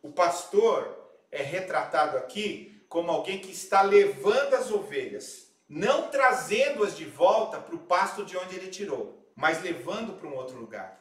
O 0.03 0.11
pastor 0.11 1.09
é 1.31 1.41
retratado 1.41 2.17
aqui 2.17 2.83
como 2.87 3.11
alguém 3.11 3.39
que 3.39 3.51
está 3.51 3.81
levando 3.81 4.55
as 4.55 4.71
ovelhas, 4.71 5.51
não 5.67 6.09
trazendo-as 6.09 6.95
de 6.95 7.05
volta 7.05 7.59
para 7.59 7.75
o 7.75 7.79
pasto 7.79 8.23
de 8.25 8.37
onde 8.37 8.55
ele 8.55 8.69
tirou, 8.69 9.31
mas 9.35 9.61
levando 9.61 10.13
para 10.13 10.27
um 10.27 10.35
outro 10.35 10.57
lugar. 10.57 10.99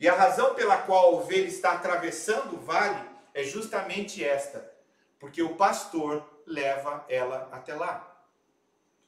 E 0.00 0.08
a 0.08 0.14
razão 0.14 0.54
pela 0.54 0.78
qual 0.78 1.06
a 1.06 1.10
ovelha 1.16 1.46
está 1.46 1.72
atravessando 1.72 2.56
o 2.56 2.60
vale 2.60 3.00
é 3.34 3.42
justamente 3.42 4.24
esta: 4.24 4.70
porque 5.18 5.42
o 5.42 5.56
pastor 5.56 6.24
leva 6.46 7.04
ela 7.08 7.48
até 7.52 7.74
lá. 7.74 8.04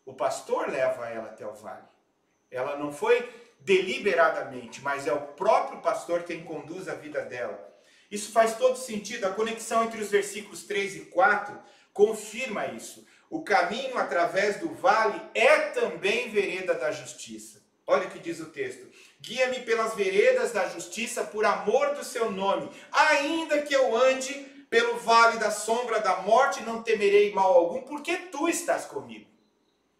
O 0.04 0.14
pastor 0.14 0.68
leva 0.68 1.08
ela 1.08 1.28
até 1.28 1.46
o 1.46 1.54
vale. 1.54 1.84
Ela 2.50 2.76
não 2.76 2.92
foi 2.92 3.28
deliberadamente, 3.60 4.80
mas 4.82 5.06
é 5.06 5.12
o 5.12 5.20
próprio 5.20 5.80
pastor 5.80 6.24
quem 6.24 6.44
conduz 6.44 6.88
a 6.88 6.94
vida 6.94 7.22
dela. 7.22 7.68
Isso 8.10 8.32
faz 8.32 8.56
todo 8.56 8.76
sentido. 8.76 9.26
A 9.26 9.32
conexão 9.32 9.84
entre 9.84 10.00
os 10.00 10.10
versículos 10.10 10.64
3 10.64 10.96
e 10.96 11.00
4 11.06 11.56
confirma 11.92 12.66
isso. 12.66 13.06
O 13.28 13.42
caminho 13.42 13.96
através 13.96 14.58
do 14.58 14.74
vale 14.74 15.20
é 15.34 15.68
também 15.68 16.30
vereda 16.30 16.74
da 16.74 16.90
justiça. 16.90 17.60
Olha 17.86 18.06
o 18.06 18.10
que 18.10 18.18
diz 18.18 18.40
o 18.40 18.46
texto. 18.46 18.88
Guia-me 19.20 19.60
pelas 19.60 19.94
veredas 19.94 20.52
da 20.52 20.68
justiça 20.68 21.22
por 21.22 21.44
amor 21.44 21.94
do 21.94 22.04
seu 22.04 22.30
nome. 22.30 22.70
Ainda 22.90 23.62
que 23.62 23.74
eu 23.74 23.96
ande 23.96 24.49
pelo 24.70 24.96
vale 24.98 25.38
da 25.38 25.50
sombra 25.50 26.00
da 26.00 26.22
morte, 26.22 26.62
não 26.62 26.82
temerei 26.82 27.34
mal 27.34 27.52
algum, 27.52 27.82
porque 27.82 28.16
tu 28.16 28.48
estás 28.48 28.86
comigo. 28.86 29.28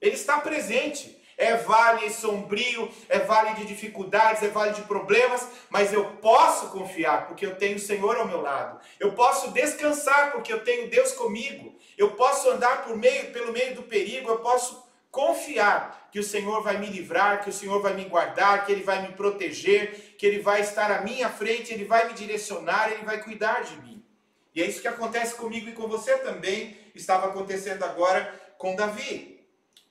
Ele 0.00 0.15
está 0.15 0.41
presente 0.41 1.21
é 1.41 1.57
vale 1.57 2.11
sombrio, 2.11 2.91
é 3.09 3.19
vale 3.21 3.55
de 3.55 3.65
dificuldades, 3.65 4.43
é 4.43 4.49
vale 4.49 4.75
de 4.75 4.83
problemas, 4.83 5.49
mas 5.71 5.91
eu 5.91 6.05
posso 6.21 6.69
confiar 6.69 7.27
porque 7.27 7.47
eu 7.47 7.57
tenho 7.57 7.77
o 7.77 7.81
Senhor 7.81 8.15
ao 8.19 8.29
meu 8.29 8.43
lado. 8.43 8.79
Eu 9.00 9.12
posso 9.12 9.50
descansar 9.50 10.33
porque 10.33 10.53
eu 10.53 10.62
tenho 10.62 10.91
Deus 10.91 11.12
comigo. 11.12 11.75
Eu 11.97 12.11
posso 12.11 12.50
andar 12.50 12.85
por 12.85 12.95
meio, 12.95 13.33
pelo 13.33 13.53
meio 13.53 13.75
do 13.75 13.85
perigo, 13.85 14.29
eu 14.29 14.41
posso 14.41 14.87
confiar 15.11 16.11
que 16.12 16.21
o 16.21 16.23
Senhor 16.23 16.62
vai 16.62 16.77
me 16.77 16.89
livrar, 16.89 17.43
que 17.43 17.49
o 17.49 17.53
Senhor 17.53 17.81
vai 17.81 17.95
me 17.95 18.05
guardar, 18.05 18.67
que 18.67 18.73
ele 18.73 18.83
vai 18.83 19.00
me 19.00 19.15
proteger, 19.15 20.17
que 20.19 20.27
ele 20.27 20.41
vai 20.41 20.61
estar 20.61 20.91
à 20.91 21.00
minha 21.00 21.31
frente, 21.31 21.73
ele 21.73 21.87
vai 21.87 22.07
me 22.07 22.12
direcionar, 22.12 22.93
ele 22.93 23.03
vai 23.03 23.23
cuidar 23.23 23.62
de 23.62 23.81
mim. 23.81 24.00
E 24.54 24.62
é 24.62 24.66
isso 24.66 24.80
que 24.80 24.88
acontece 24.88 25.35
comigo 25.35 25.69
e 25.69 25.73
com 25.73 25.87
você 25.88 26.19
também, 26.19 26.76
estava 26.95 27.28
acontecendo 27.28 27.85
agora 27.85 28.35
com 28.59 28.75
Davi 28.75 29.40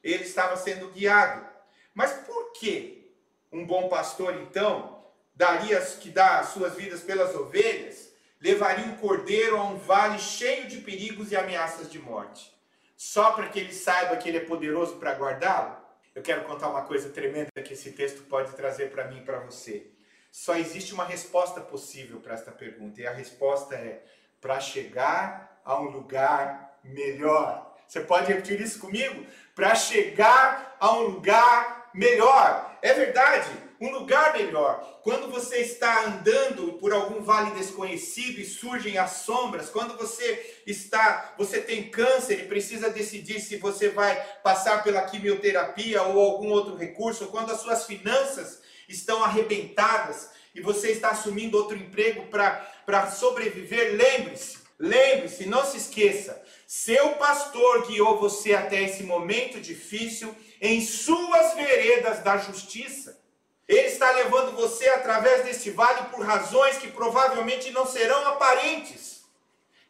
ele 0.04 0.24
estava 0.24 0.56
sendo 0.58 0.90
guiado. 0.90 1.48
Mas 1.94 2.12
por 2.26 2.54
que 2.54 3.14
um 3.52 3.66
bom 3.66 3.90
pastor, 3.90 4.36
então, 4.36 5.04
daria 5.36 5.80
que 5.82 6.10
dá 6.10 6.40
as 6.40 6.50
suas 6.50 6.76
vidas 6.76 7.02
pelas 7.02 7.36
ovelhas, 7.36 8.10
levaria 8.40 8.86
um 8.86 8.98
cordeiro 8.98 9.58
a 9.58 9.64
um 9.64 9.78
vale 9.78 10.20
cheio 10.20 10.68
de 10.68 10.78
perigos 10.78 11.32
e 11.32 11.36
ameaças 11.36 11.90
de 11.90 12.00
morte? 12.00 12.54
Só 12.96 13.32
para 13.32 13.50
que 13.50 13.60
ele 13.60 13.74
saiba 13.74 14.18
que 14.18 14.30
ele 14.30 14.38
é 14.38 14.46
poderoso 14.46 14.98
para 14.98 15.16
guardá-lo? 15.16 15.78
Eu 16.14 16.22
quero 16.22 16.44
contar 16.44 16.70
uma 16.70 16.84
coisa 16.84 17.10
tremenda 17.10 17.50
que 17.64 17.74
esse 17.74 17.92
texto 17.92 18.24
pode 18.24 18.54
trazer 18.54 18.92
para 18.92 19.08
mim 19.08 19.20
e 19.20 19.24
para 19.24 19.40
você. 19.40 19.92
Só 20.32 20.56
existe 20.56 20.94
uma 20.94 21.06
resposta 21.06 21.62
possível 21.62 22.20
para 22.20 22.34
esta 22.34 22.52
pergunta, 22.52 23.02
e 23.02 23.08
a 23.08 23.14
resposta 23.14 23.76
é: 23.76 24.04
para 24.42 24.60
chegar 24.60 25.62
a 25.64 25.80
um 25.80 25.86
lugar 25.86 26.80
melhor. 26.84 27.76
Você 27.88 28.02
pode 28.02 28.28
repetir 28.28 28.62
isso 28.62 28.80
comigo? 28.80 29.26
Para 29.56 29.76
chegar 29.76 30.78
a 30.80 30.94
um 30.94 31.02
lugar 31.04 31.90
melhor. 31.94 32.78
É 32.82 32.94
verdade, 32.94 33.50
um 33.82 33.92
lugar 33.92 34.34
melhor. 34.34 35.00
Quando 35.04 35.32
você 35.32 35.58
está 35.58 36.06
andando 36.06 36.74
por 36.74 36.94
algum 36.94 37.22
vale 37.22 37.52
desconhecido 37.52 38.40
e 38.40 38.46
surgem 38.46 38.98
as 38.98 39.12
sombras, 39.12 39.70
quando 39.70 39.98
você 39.98 40.62
está, 40.68 41.34
você 41.38 41.62
tem 41.62 41.90
câncer 41.90 42.42
e 42.42 42.48
precisa 42.48 42.90
decidir 42.90 43.40
se 43.40 43.58
você 43.58 43.90
vai 43.90 44.16
passar 44.44 44.84
pela 44.84 45.02
quimioterapia 45.02 46.04
ou 46.04 46.20
algum 46.20 46.50
outro 46.50 46.76
recurso, 46.76 47.28
quando 47.28 47.52
as 47.52 47.62
suas 47.62 47.86
finanças 47.86 48.62
estão 48.88 49.24
arrebentadas 49.24 50.30
e 50.54 50.62
você 50.62 50.92
está 50.92 51.10
assumindo 51.10 51.58
outro 51.58 51.78
emprego 51.78 52.28
para 52.28 52.68
sobreviver, 53.12 53.96
lembre-se, 53.96 54.58
lembre-se, 54.78 55.46
não 55.46 55.66
se 55.66 55.78
esqueça, 55.78 56.42
seu 56.68 57.14
pastor 57.14 57.88
guiou 57.88 58.20
você 58.20 58.54
até 58.54 58.84
esse 58.84 59.04
momento 59.04 59.60
difícil 59.60 60.36
em 60.62 60.82
suas 60.82 61.56
veredas 61.56 62.20
da 62.20 62.38
justiça. 62.38 63.20
Ele 63.68 63.88
está 63.88 64.12
levando 64.12 64.56
você 64.56 64.90
através 64.90 65.46
desse 65.46 65.72
vale 65.72 66.10
por 66.10 66.26
razões 66.26 66.78
que 66.78 66.88
provavelmente 66.88 67.72
não 67.72 67.86
serão 67.86 68.28
aparentes, 68.28 69.24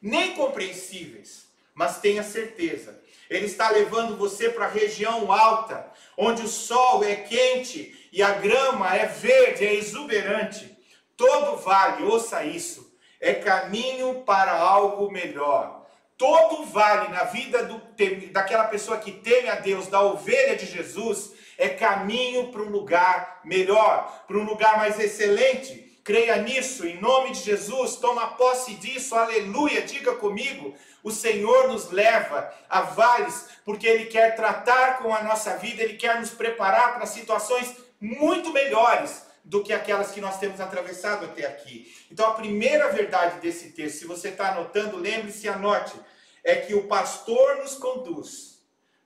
nem 0.02 0.36
compreensíveis, 0.36 1.46
mas 1.74 2.00
tenha 2.00 2.24
certeza, 2.24 3.00
ele 3.30 3.46
está 3.46 3.70
levando 3.70 4.18
você 4.18 4.50
para 4.50 4.66
a 4.66 4.70
região 4.70 5.32
alta, 5.32 5.90
onde 6.18 6.42
o 6.42 6.48
sol 6.48 7.04
é 7.04 7.16
quente 7.16 8.10
e 8.12 8.24
a 8.24 8.32
grama 8.32 8.96
é 8.96 9.06
verde, 9.06 9.66
é 9.66 9.76
exuberante. 9.76 10.76
Todo 11.16 11.58
vale, 11.58 12.04
ouça 12.04 12.44
isso, 12.44 12.89
é 13.20 13.34
caminho 13.34 14.24
para 14.26 14.54
algo 14.54 15.12
melhor 15.12 15.80
todo 16.20 16.66
vale 16.66 17.08
na 17.08 17.24
vida 17.24 17.64
do, 17.64 17.82
daquela 18.34 18.66
pessoa 18.66 18.98
que 18.98 19.10
teme 19.10 19.48
a 19.48 19.56
Deus, 19.56 19.88
da 19.88 20.02
ovelha 20.02 20.58
de 20.58 20.66
Jesus, 20.66 21.32
é 21.58 21.70
caminho 21.70 22.52
para 22.52 22.62
um 22.62 22.70
lugar 22.70 23.40
melhor, 23.46 24.26
para 24.28 24.38
um 24.38 24.44
lugar 24.44 24.78
mais 24.78 25.00
excelente. 25.00 25.98
Creia 26.04 26.36
nisso, 26.42 26.86
em 26.86 27.00
nome 27.00 27.32
de 27.32 27.40
Jesus, 27.40 27.96
toma 27.96 28.36
posse 28.36 28.74
disso, 28.76 29.16
aleluia, 29.16 29.84
diga 29.84 30.16
comigo. 30.16 30.76
O 31.02 31.10
Senhor 31.10 31.70
nos 31.70 31.90
leva 31.90 32.54
a 32.70 32.82
vales, 32.82 33.48
porque 33.64 33.88
Ele 33.88 34.06
quer 34.06 34.36
tratar 34.36 34.98
com 34.98 35.16
a 35.16 35.24
nossa 35.24 35.56
vida, 35.56 35.82
Ele 35.82 35.96
quer 35.96 36.20
nos 36.20 36.32
preparar 36.32 36.96
para 36.96 37.06
situações 37.06 37.78
muito 38.02 38.52
melhores 38.52 39.29
do 39.50 39.64
que 39.64 39.74
aquelas 39.74 40.12
que 40.12 40.22
nós 40.22 40.38
temos 40.38 40.62
atravessado 40.62 41.26
até 41.26 41.48
aqui. 41.48 41.92
Então, 42.12 42.28
a 42.28 42.36
primeira 42.36 42.90
verdade 42.90 43.40
desse 43.40 43.72
texto, 43.72 43.98
se 43.98 44.06
você 44.06 44.28
está 44.28 44.52
anotando, 44.52 44.96
lembre-se 44.96 45.48
e 45.48 45.50
anote, 45.50 46.00
é 46.44 46.56
que 46.56 46.76
o 46.76 46.88
pastor 46.88 47.58
nos 47.58 47.74
conduz 47.74 48.60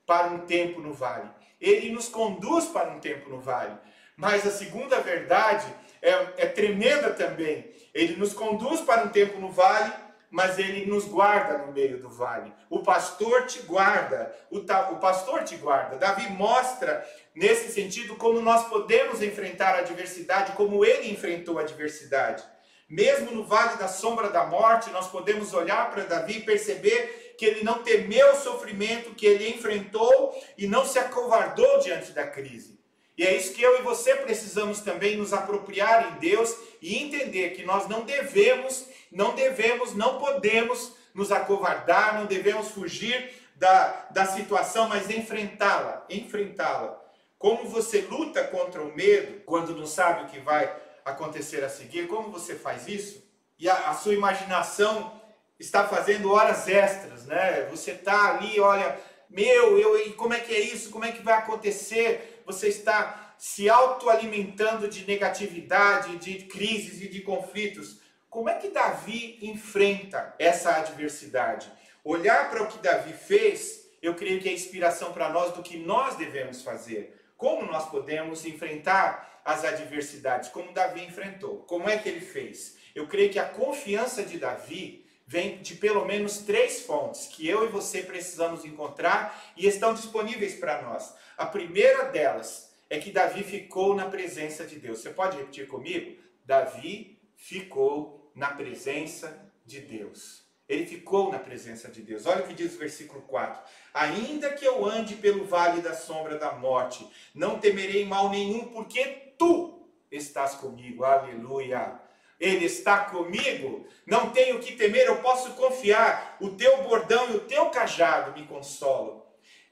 para 0.05 0.27
um 0.27 0.39
tempo 0.39 0.81
no 0.81 0.93
vale. 0.93 1.29
Ele 1.61 1.91
nos 1.91 2.09
conduz 2.09 2.65
para 2.65 2.89
um 2.91 2.99
tempo 2.99 3.29
no 3.29 3.39
vale. 3.39 3.77
Mas 4.17 4.45
a 4.45 4.51
segunda 4.51 4.99
verdade 4.99 5.65
é, 6.01 6.11
é 6.11 6.45
tremenda 6.45 7.11
também. 7.11 7.73
Ele 7.93 8.17
nos 8.17 8.33
conduz 8.33 8.81
para 8.81 9.05
um 9.05 9.09
tempo 9.09 9.39
no 9.39 9.49
vale, 9.49 9.93
mas 10.29 10.59
ele 10.59 10.85
nos 10.85 11.05
guarda 11.05 11.59
no 11.59 11.71
meio 11.71 12.01
do 12.01 12.09
vale. 12.09 12.51
O 12.69 12.79
pastor 12.79 13.45
te 13.45 13.61
guarda, 13.61 14.35
o, 14.51 14.57
o 14.57 14.99
pastor 14.99 15.45
te 15.45 15.55
guarda. 15.55 15.95
Davi 15.95 16.29
mostra 16.33 17.07
nesse 17.35 17.71
sentido 17.71 18.15
como 18.15 18.41
nós 18.41 18.67
podemos 18.67 19.21
enfrentar 19.21 19.75
a 19.75 19.79
adversidade, 19.79 20.53
como 20.53 20.85
ele 20.85 21.11
enfrentou 21.11 21.57
a 21.57 21.61
adversidade. 21.61 22.43
Mesmo 22.89 23.31
no 23.31 23.45
vale 23.45 23.77
da 23.77 23.87
sombra 23.87 24.29
da 24.29 24.45
morte, 24.45 24.91
nós 24.91 25.07
podemos 25.07 25.53
olhar 25.53 25.89
para 25.89 26.03
Davi 26.03 26.37
e 26.37 26.43
perceber 26.43 27.33
que 27.37 27.45
ele 27.45 27.63
não 27.63 27.81
temeu 27.81 28.33
o 28.33 28.39
sofrimento 28.39 29.15
que 29.15 29.25
ele 29.25 29.49
enfrentou 29.49 30.39
e 30.57 30.67
não 30.67 30.85
se 30.85 30.99
acovardou 30.99 31.79
diante 31.79 32.11
da 32.11 32.27
crise. 32.27 32.79
E 33.17 33.23
é 33.23 33.35
isso 33.35 33.53
que 33.53 33.61
eu 33.61 33.79
e 33.79 33.83
você 33.83 34.15
precisamos 34.15 34.79
também 34.79 35.17
nos 35.17 35.33
apropriar 35.33 36.13
em 36.13 36.19
Deus 36.19 36.55
e 36.81 36.97
entender 36.97 37.51
que 37.51 37.63
nós 37.63 37.87
não 37.87 38.01
devemos, 38.01 38.87
não 39.11 39.35
devemos, 39.35 39.93
não 39.93 40.17
podemos 40.17 40.93
nos 41.13 41.31
acovardar, 41.31 42.19
não 42.19 42.25
devemos 42.25 42.69
fugir 42.69 43.31
da, 43.55 44.07
da 44.11 44.25
situação, 44.25 44.87
mas 44.87 45.09
enfrentá-la, 45.09 46.05
enfrentá-la. 46.09 47.02
Como 47.43 47.67
você 47.67 47.99
luta 47.99 48.41
contra 48.41 48.81
o 48.81 48.95
medo 48.95 49.41
quando 49.41 49.75
não 49.75 49.85
sabe 49.85 50.23
o 50.23 50.27
que 50.27 50.39
vai 50.39 50.73
acontecer 51.03 51.61
a 51.61 51.67
seguir? 51.67 52.07
Como 52.07 52.31
você 52.31 52.55
faz 52.55 52.87
isso? 52.87 53.21
E 53.59 53.69
a, 53.69 53.89
a 53.89 53.93
sua 53.95 54.13
imaginação 54.13 55.21
está 55.59 55.85
fazendo 55.85 56.31
horas 56.31 56.69
extras, 56.69 57.25
né? 57.25 57.67
Você 57.69 57.91
está 57.91 58.29
ali, 58.29 58.61
olha, 58.61 58.97
meu, 59.29 59.77
eu, 59.77 60.07
e 60.07 60.13
como 60.13 60.33
é 60.33 60.39
que 60.39 60.55
é 60.55 60.59
isso? 60.61 60.89
Como 60.89 61.03
é 61.03 61.11
que 61.11 61.21
vai 61.21 61.33
acontecer? 61.33 62.41
Você 62.45 62.69
está 62.69 63.35
se 63.37 63.69
autoalimentando 63.69 64.87
de 64.87 65.05
negatividade, 65.05 66.15
de 66.19 66.45
crises 66.45 67.01
e 67.01 67.09
de 67.09 67.19
conflitos. 67.23 67.99
Como 68.29 68.47
é 68.47 68.55
que 68.55 68.69
Davi 68.69 69.39
enfrenta 69.41 70.33
essa 70.39 70.77
adversidade? 70.77 71.69
Olhar 72.05 72.49
para 72.49 72.63
o 72.63 72.67
que 72.67 72.77
Davi 72.77 73.11
fez, 73.11 73.85
eu 74.01 74.15
creio 74.15 74.39
que 74.39 74.47
é 74.47 74.53
inspiração 74.53 75.11
para 75.11 75.27
nós 75.27 75.53
do 75.53 75.61
que 75.61 75.75
nós 75.75 76.15
devemos 76.15 76.61
fazer. 76.61 77.19
Como 77.43 77.69
nós 77.69 77.89
podemos 77.89 78.45
enfrentar 78.45 79.41
as 79.43 79.65
adversidades, 79.65 80.47
como 80.47 80.71
Davi 80.71 81.03
enfrentou. 81.03 81.57
Como 81.63 81.89
é 81.89 81.97
que 81.97 82.07
ele 82.07 82.21
fez? 82.21 82.77
Eu 82.95 83.05
creio 83.05 83.29
que 83.29 83.37
a 83.37 83.43
confiança 83.43 84.23
de 84.23 84.39
Davi 84.39 85.05
vem 85.27 85.57
de 85.57 85.75
pelo 85.75 86.05
menos 86.05 86.37
três 86.37 86.83
fontes 86.83 87.27
que 87.27 87.45
eu 87.45 87.65
e 87.65 87.67
você 87.67 88.01
precisamos 88.01 88.63
encontrar 88.63 89.43
e 89.57 89.67
estão 89.67 89.93
disponíveis 89.93 90.55
para 90.55 90.83
nós. 90.83 91.13
A 91.35 91.45
primeira 91.45 92.05
delas 92.05 92.73
é 92.89 92.97
que 92.97 93.11
Davi 93.11 93.43
ficou 93.43 93.93
na 93.93 94.05
presença 94.05 94.65
de 94.65 94.79
Deus. 94.79 95.01
Você 95.01 95.09
pode 95.09 95.35
repetir 95.35 95.67
comigo? 95.67 96.17
Davi 96.45 97.19
ficou 97.35 98.31
na 98.33 98.51
presença 98.51 99.51
de 99.65 99.81
Deus. 99.81 100.42
Ele 100.73 100.85
ficou 100.85 101.31
na 101.31 101.39
presença 101.39 101.87
de 101.89 102.01
Deus. 102.01 102.25
Olha 102.25 102.43
o 102.43 102.47
que 102.47 102.53
diz 102.53 102.73
o 102.75 102.79
versículo 102.79 103.21
4: 103.21 103.61
Ainda 103.93 104.51
que 104.53 104.65
eu 104.65 104.85
ande 104.85 105.15
pelo 105.15 105.45
vale 105.45 105.81
da 105.81 105.93
sombra 105.93 106.37
da 106.37 106.53
morte, 106.53 107.07
não 107.33 107.59
temerei 107.59 108.05
mal 108.05 108.29
nenhum, 108.29 108.65
porque 108.65 109.33
tu 109.37 109.87
estás 110.11 110.55
comigo. 110.55 111.03
Aleluia. 111.03 111.99
Ele 112.39 112.65
está 112.65 113.05
comigo, 113.05 113.87
não 114.05 114.31
tenho 114.31 114.59
que 114.59 114.75
temer, 114.75 115.07
eu 115.07 115.21
posso 115.21 115.51
confiar. 115.51 116.37
O 116.41 116.49
teu 116.49 116.83
bordão 116.83 117.31
e 117.31 117.37
o 117.37 117.41
teu 117.41 117.67
cajado 117.67 118.37
me 118.37 118.45
consolam. 118.45 119.23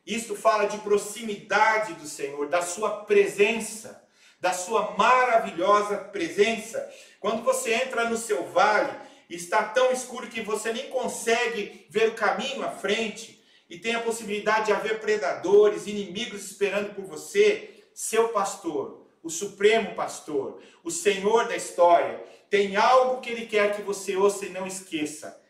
Isso 0.06 0.36
fala 0.36 0.66
de 0.66 0.78
proximidade 0.78 1.94
do 1.96 2.08
Senhor, 2.08 2.48
da 2.48 2.62
sua 2.62 3.04
presença, 3.04 4.08
da 4.40 4.54
sua 4.54 4.96
maravilhosa 4.98 5.98
presença. 5.98 6.90
Quando 7.20 7.44
você 7.44 7.74
entra 7.74 8.10
no 8.10 8.18
seu 8.18 8.46
vale, 8.48 8.92
está 9.36 9.64
tão 9.64 9.92
escuro 9.92 10.28
que 10.28 10.42
você 10.42 10.74
nem 10.74 10.90
consegue 10.90 11.86
ver 11.90 12.10
o 12.10 12.16
caminho 12.16 12.64
à 12.64 12.72
frente 12.72 13.42
e 13.70 13.78
tem 13.78 13.96
a 13.96 14.02
possibilidade 14.02 14.68
de 14.68 14.74
haver 14.74 15.00
predadores, 15.00 15.88
inimigos 15.88 16.44
esperando 16.44 16.94
por 16.94 17.06
você, 17.06 17.86
seu 17.94 18.30
pastor, 18.30 19.08
o 19.24 19.30
supremo 19.30 19.96
pastor, 19.96 20.62
o 20.84 20.92
Senhor 20.92 21.48
da 21.48 21.56
história, 21.56 22.24
tem 22.50 22.76
algo 22.76 23.22
que 23.22 23.30
ele 23.30 23.46
quer 23.46 23.76
que 23.76 23.82
você 23.82 24.18
ouça 24.18 24.46
e 24.46 24.50
não 24.50 24.68
esqueça. 24.68 25.42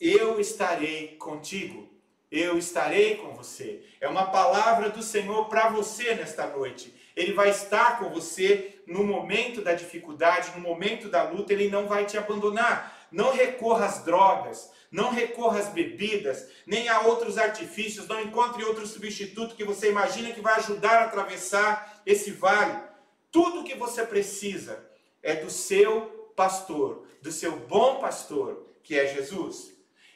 Eu 0.00 0.38
estarei 0.38 1.16
contigo. 1.16 1.88
Eu 2.30 2.58
estarei 2.58 3.16
com 3.16 3.32
você. 3.34 3.82
É 4.00 4.08
uma 4.08 4.26
palavra 4.26 4.90
do 4.90 5.02
Senhor 5.02 5.46
para 5.46 5.68
você 5.68 6.14
nesta 6.14 6.46
noite. 6.46 6.94
Ele 7.16 7.32
vai 7.32 7.50
estar 7.50 7.98
com 7.98 8.10
você 8.10 8.80
no 8.86 9.04
momento 9.04 9.62
da 9.62 9.72
dificuldade, 9.72 10.52
no 10.54 10.60
momento 10.60 11.08
da 11.08 11.22
luta, 11.22 11.52
ele 11.52 11.68
não 11.68 11.86
vai 11.86 12.04
te 12.04 12.18
abandonar. 12.18 12.93
Não 13.14 13.32
recorra 13.32 13.86
às 13.86 14.02
drogas, 14.02 14.72
não 14.90 15.12
recorra 15.12 15.60
às 15.60 15.68
bebidas, 15.68 16.48
nem 16.66 16.88
a 16.88 17.02
outros 17.02 17.38
artifícios, 17.38 18.08
não 18.08 18.20
encontre 18.20 18.64
outro 18.64 18.84
substituto 18.88 19.54
que 19.54 19.62
você 19.62 19.88
imagina 19.88 20.32
que 20.32 20.40
vai 20.40 20.56
ajudar 20.56 20.98
a 20.98 21.04
atravessar 21.04 22.02
esse 22.04 22.32
vale. 22.32 22.76
Tudo 23.30 23.62
que 23.62 23.76
você 23.76 24.04
precisa 24.04 24.84
é 25.22 25.36
do 25.36 25.48
seu 25.48 26.32
pastor, 26.34 27.06
do 27.22 27.30
seu 27.30 27.56
bom 27.56 28.00
pastor, 28.00 28.66
que 28.82 28.98
é 28.98 29.06
Jesus. 29.14 29.72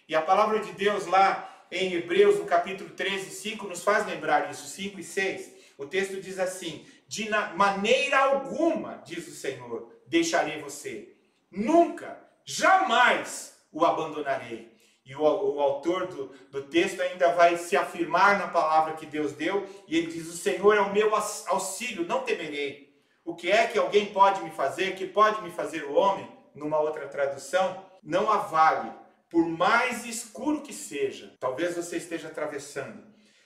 E 0.08 0.16
a 0.16 0.20
palavra 0.20 0.58
de 0.58 0.72
Deus 0.72 1.06
lá 1.06 1.66
em 1.70 1.94
Hebreus, 1.94 2.36
no 2.40 2.46
capítulo 2.46 2.90
13, 2.90 3.30
5, 3.30 3.68
nos 3.68 3.84
faz 3.84 4.04
lembrar 4.06 4.50
isso, 4.50 4.66
5 4.66 4.98
e 4.98 5.04
6. 5.04 5.52
O 5.78 5.86
texto 5.86 6.20
diz 6.20 6.40
assim: 6.40 6.84
De 7.06 7.30
maneira 7.54 8.18
alguma, 8.18 9.00
diz 9.06 9.28
o 9.28 9.34
Senhor, 9.36 9.88
deixarei 10.04 10.60
você. 10.60 11.14
Nunca, 11.48 12.27
jamais 12.48 13.54
o 13.70 13.84
abandonarei. 13.84 14.74
E 15.04 15.14
o, 15.14 15.20
o 15.20 15.60
autor 15.60 16.06
do, 16.06 16.28
do 16.50 16.62
texto 16.64 17.00
ainda 17.00 17.32
vai 17.32 17.58
se 17.58 17.76
afirmar 17.76 18.38
na 18.38 18.48
palavra 18.48 18.94
que 18.94 19.04
Deus 19.04 19.32
deu, 19.32 19.66
e 19.86 19.96
ele 19.96 20.06
diz: 20.06 20.28
O 20.28 20.36
Senhor 20.36 20.74
é 20.74 20.80
o 20.80 20.92
meu 20.92 21.14
auxílio, 21.14 22.06
não 22.06 22.22
temerei. 22.24 22.88
O 23.24 23.34
que 23.34 23.50
é 23.50 23.66
que 23.66 23.78
alguém 23.78 24.06
pode 24.06 24.42
me 24.42 24.50
fazer, 24.50 24.96
que 24.96 25.06
pode 25.06 25.42
me 25.42 25.50
fazer 25.50 25.84
o 25.84 25.92
homem, 25.92 26.26
numa 26.54 26.80
outra 26.80 27.06
tradução, 27.06 27.84
não 28.02 28.30
há 28.30 28.38
vale, 28.38 28.90
por 29.28 29.46
mais 29.46 30.06
escuro 30.06 30.62
que 30.62 30.72
seja, 30.72 31.36
talvez 31.38 31.76
você 31.76 31.98
esteja 31.98 32.28
atravessando, 32.28 33.04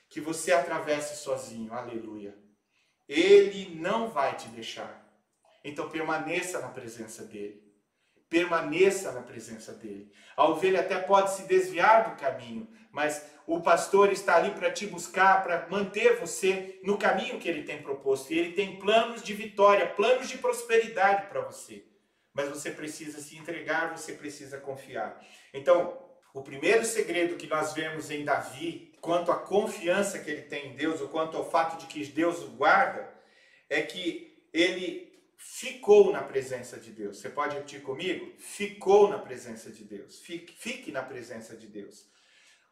que 0.09 0.21
você 0.21 0.53
atravesse 0.53 1.23
sozinho, 1.23 1.73
aleluia. 1.73 2.37
Ele 3.09 3.75
não 3.75 4.09
vai 4.09 4.37
te 4.37 4.49
deixar. 4.49 5.03
Então 5.65 5.89
permaneça 5.89 6.61
na 6.61 6.69
presença 6.69 7.25
dele. 7.25 7.62
Permaneça 8.33 9.13
na 9.13 9.21
presença 9.21 9.75
dele. 9.75 10.11
A 10.35 10.49
ovelha 10.49 10.81
até 10.81 10.99
pode 10.99 11.35
se 11.35 11.43
desviar 11.43 12.09
do 12.09 12.17
caminho, 12.19 12.67
mas 12.91 13.31
o 13.47 13.61
pastor 13.61 14.11
está 14.11 14.37
ali 14.37 14.53
para 14.53 14.73
te 14.73 14.87
buscar, 14.87 15.43
para 15.43 15.69
manter 15.69 16.19
você 16.19 16.81
no 16.83 16.97
caminho 16.97 17.39
que 17.39 17.47
ele 17.47 17.65
tem 17.65 17.83
proposto. 17.83 18.33
E 18.33 18.39
ele 18.39 18.53
tem 18.53 18.79
planos 18.79 19.23
de 19.23 19.35
vitória, 19.35 19.87
planos 19.87 20.31
de 20.31 20.39
prosperidade 20.39 21.27
para 21.27 21.43
você. 21.43 21.85
Mas 22.33 22.49
você 22.49 22.71
precisa 22.71 23.21
se 23.21 23.37
entregar, 23.37 23.95
você 23.95 24.15
precisa 24.15 24.57
confiar. 24.57 25.23
Então, 25.53 26.03
o 26.33 26.41
primeiro 26.41 26.87
segredo 26.87 27.37
que 27.37 27.47
nós 27.47 27.75
vemos 27.75 28.11
em 28.11 28.25
Davi, 28.25 28.95
quanto 29.03 29.31
à 29.31 29.37
confiança 29.37 30.19
que 30.21 30.31
ele 30.31 30.43
tem 30.43 30.69
em 30.69 30.75
Deus, 30.75 31.03
ou 31.03 31.09
quanto 31.09 31.37
ao 31.37 31.51
fato 31.51 31.79
de 31.79 31.87
que 31.87 32.03
Deus 32.07 32.43
o 32.43 32.53
guarda, 32.53 33.13
é 33.69 33.83
que 33.83 34.43
ele 34.55 35.12
ficou 35.45 36.13
na 36.13 36.23
presença 36.23 36.79
de 36.79 36.91
Deus. 36.91 37.19
Você 37.19 37.29
pode 37.29 37.57
repetir 37.57 37.83
comigo? 37.83 38.33
Ficou 38.39 39.09
na 39.09 39.19
presença 39.19 39.71
de 39.71 39.85
Deus. 39.85 40.21
Fique, 40.21 40.55
fique 40.57 40.93
na 40.93 41.03
presença 41.03 41.57
de 41.57 41.67
Deus. 41.67 42.07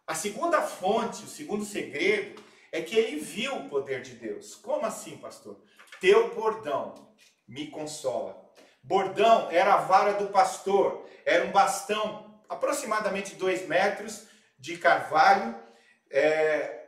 A 0.06 0.14
segunda 0.14 0.62
fonte, 0.62 1.24
o 1.24 1.28
segundo 1.28 1.64
segredo, 1.64 2.42
é 2.70 2.80
que 2.80 2.96
ele 2.96 3.18
viu 3.18 3.56
o 3.56 3.68
poder 3.68 4.02
de 4.02 4.14
Deus. 4.14 4.54
Como 4.54 4.86
assim, 4.86 5.16
pastor? 5.16 5.60
Teu 6.00 6.34
bordão 6.34 7.14
me 7.46 7.66
consola. 7.66 8.48
Bordão 8.82 9.50
era 9.50 9.74
a 9.74 9.78
vara 9.78 10.14
do 10.14 10.28
pastor, 10.28 11.06
era 11.24 11.44
um 11.44 11.50
bastão 11.50 12.40
aproximadamente 12.48 13.34
dois 13.34 13.66
metros 13.66 14.26
de 14.58 14.78
carvalho, 14.78 15.54
é, 16.10 16.86